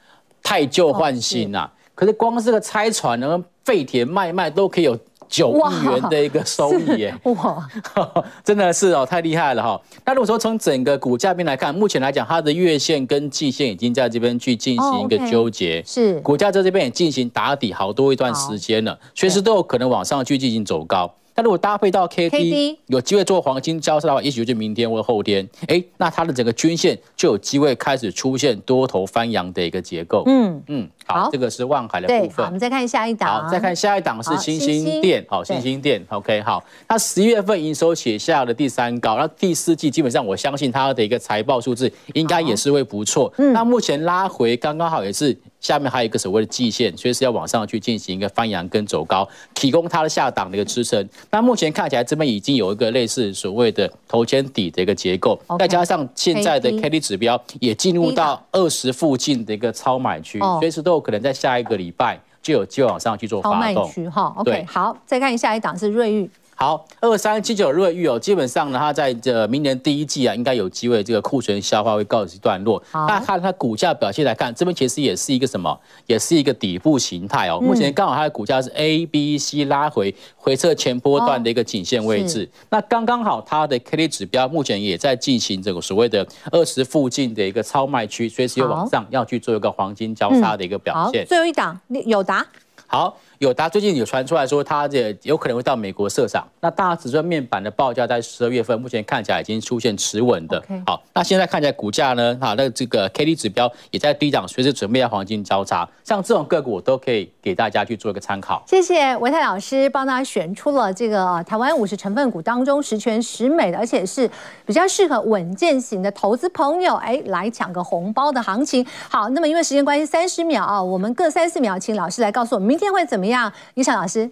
[0.41, 1.63] 太旧换新啊。
[1.63, 4.95] 哦可是光是这个拆船呢，废铁卖卖都可以有
[5.27, 7.15] 九亿元的一个收益耶！
[7.23, 7.67] 哇，
[8.45, 9.81] 真的是哦，太厉害了哈。
[10.05, 21.11] 那如果说从整个股价边来看，目前来讲，它的月线跟季线已经在这边去进行一个纠结，是股价在这边也进行打底好多一段时间了，随时都有可能往上去进行走高。
[21.37, 30.23] 那如果搭配到 K D 有机会做黄金交叉的话，也许就明天或后天，哎，那它的整个均线就有机会开始出现多头翻扬的一个结构。
[30.25, 30.63] 嗯。
[30.67, 32.45] 嗯，好，这个是万海的部分。
[32.45, 33.43] 我们再看下一档。
[33.43, 35.25] 好，再看下一档是星星店。
[35.29, 36.05] 好，星星店。
[36.09, 43.33] OK，好，那十一月份营收写下了第三高，那第四季基本上我相信它的一个财报数字应该也是会不错。
[43.37, 45.35] 那目前拉回刚刚好也是。
[45.59, 51.05] 下面还有一个所谓的季线，随时要往上去进行一个翻扬跟走高，提供它的下档的一个支撑。
[51.31, 63.75] 那目前看起来这边已经有一个类似所谓的头肩底的一个结构，okay, 再加上现在的 K D 指标也进入到二十附近的一个超买区，随时都有可能在下一个礼拜就有机会往上去做发动。
[63.75, 66.29] 超买区哈，OK，好，再看下一档是瑞昱。
[66.59, 72.81] 好，二三七九瑞玉哦，基本上呢，它在这明年第一季啊，应该有机会这个库存消化会告一段落。
[72.89, 75.79] 好，那看它股价表现来看，这边其实也是一个什么？
[76.07, 77.59] 也是一个底部形态哦。
[77.61, 82.49] 目前刚好它的股价是 A、B、C 拉回回撤前波段的一个颈线位置。
[82.71, 91.23] 那刚刚好它的 K D 指标目前也在进行这个所谓的二十附近的一个超卖区，随时有往上要去做一个黄金交叉的一个表现。
[91.27, 92.43] 最后一档有答。
[92.87, 93.15] 好。
[93.39, 96.47] 友达最近有传出来说，他也有可能会到美国设厂。
[96.59, 100.59] 那大尺寸面板的报价在十二月份，目前看起来已经出现持稳的。
[100.87, 105.87] 好，那现在看起来股价呢，哈，那这个 K D 指标也在低档，随时准备要黄金交叉。
[106.03, 108.63] 像这种个股，我都可以给大家去做一个参考。
[108.65, 114.27] 谢谢维泰老师帮大家选出了这个台湾五十成分股当中十全十美的，而且是
[114.65, 118.83] 比较适合稳健型的投资朋友，哎，来抢个红包的行情。
[119.09, 123.37] 好，那么因为时间关系，三十秒啊，我们各三四秒，请老师来告诉我们明天会怎么样。
[123.37, 124.29] 样，贻程老师。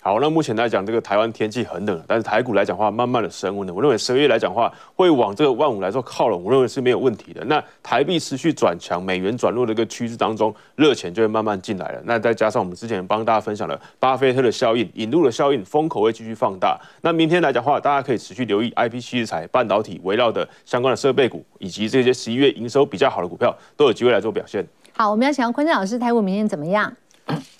[0.00, 3.74] 好，那目前来讲，这个台湾天气很冷，但是台股来讲的话，慢慢的升温的。
[3.74, 7.44] 我认为十二月来讲的话，会往这个万五来做靠拢，我认为是没有问题的。
[7.46, 12.00] 那台币持续转强，美元转弱的一个趋势当中，热钱就会慢慢进来了。
[12.04, 16.80] 那再加上我们之前帮大家分享了巴菲特的效应，引入的效应，风口会继续放大。
[17.02, 24.64] 那明天来讲的话，大家可以持续留意 IP 矽智财半导体围绕的相关的设备股，以及这些十一月营收比较好的股票，都有机会来做表现。
[24.94, 26.90] 好，我们要请坤正老师，台股明天怎么样？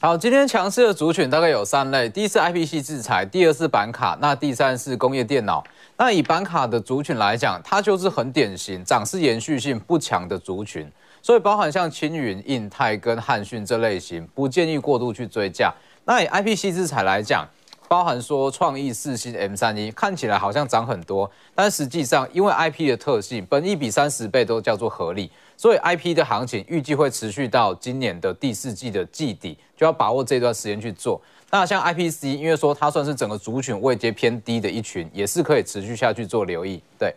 [0.00, 5.64] 好，今天强势的族群大概有三类，第一是 IP 矽智财，第二是板卡，那第三是工业电脑。
[5.96, 10.88] 那以板卡的族群来讲，它就是很典型涨势延续性不强的族群，
[11.20, 15.74] 所以包含像青云、印泰跟汉讯这类型，不建议过度去追价。
[16.04, 17.44] 那以 IP 矽智财来讲，
[17.88, 25.30] 包含说创意、四星、M 三一，看起来好像涨很多，但实际上因为 IP 的特性，本一比三十倍都叫做合理。
[25.58, 31.20] 所以 IP 的行情预计会持续到今年的第四季的季底，就要把握这段时间去做。
[31.50, 36.80] 那像 IPC，因为说它算是整个族群位阶偏低的一群，也是可以持续下去做留意。
[36.96, 37.12] 对，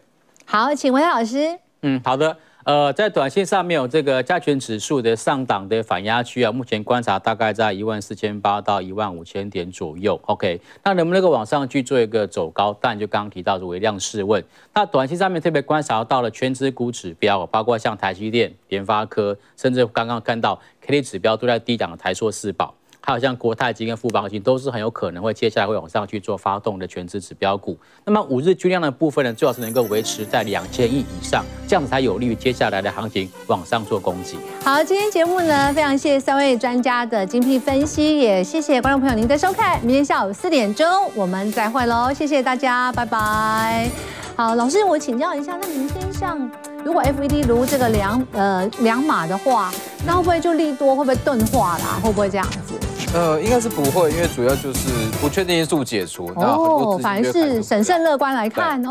[0.45, 1.55] 好，请文老师。
[1.83, 2.35] 嗯，好的。
[2.63, 10.19] 呃，在短线上面有这个加权指数的上档的反压区啊，目前观察大概在一万四千八到一万五千点左右。
[10.25, 12.77] OK，那能不能够往上去做一个走高？
[12.79, 14.43] 但就刚刚提到的微量试问。
[14.73, 22.75] 那短线上面特别观察到了权值股指标，包括像台积电、联发科，甚至刚刚看到 K D 指标都在低档的台硕四宝。
[23.03, 27.75] 还有像国泰金跟富邦金，都是很有可能会接下来会往上去做发动的全值指标股。
[28.05, 34.37] 那么五日均量的部分呢，最好是能够维持在两千亿以上，这样子才有利于接下来的行情往上做攻击。
[34.63, 39.79] 好，今天节目呢，非常谢谢三位专家的精辟分析，也谢谢观众朋友您的收看。
[39.81, 43.89] 明天下午四点钟我们再会喽，谢谢大家，拜拜。
[44.35, 46.49] 好，老师，我请教一下，那明天像
[46.85, 49.71] 如果 FED 如这个两呃两码的话，
[50.05, 51.99] 那会不会就利多会不会钝化啦？
[52.01, 52.73] 会不会这样子？
[53.13, 54.87] 呃，应该是不会，因为主要就是
[55.19, 58.89] 不确定因素解除，哦，反而是审慎乐观来看哦。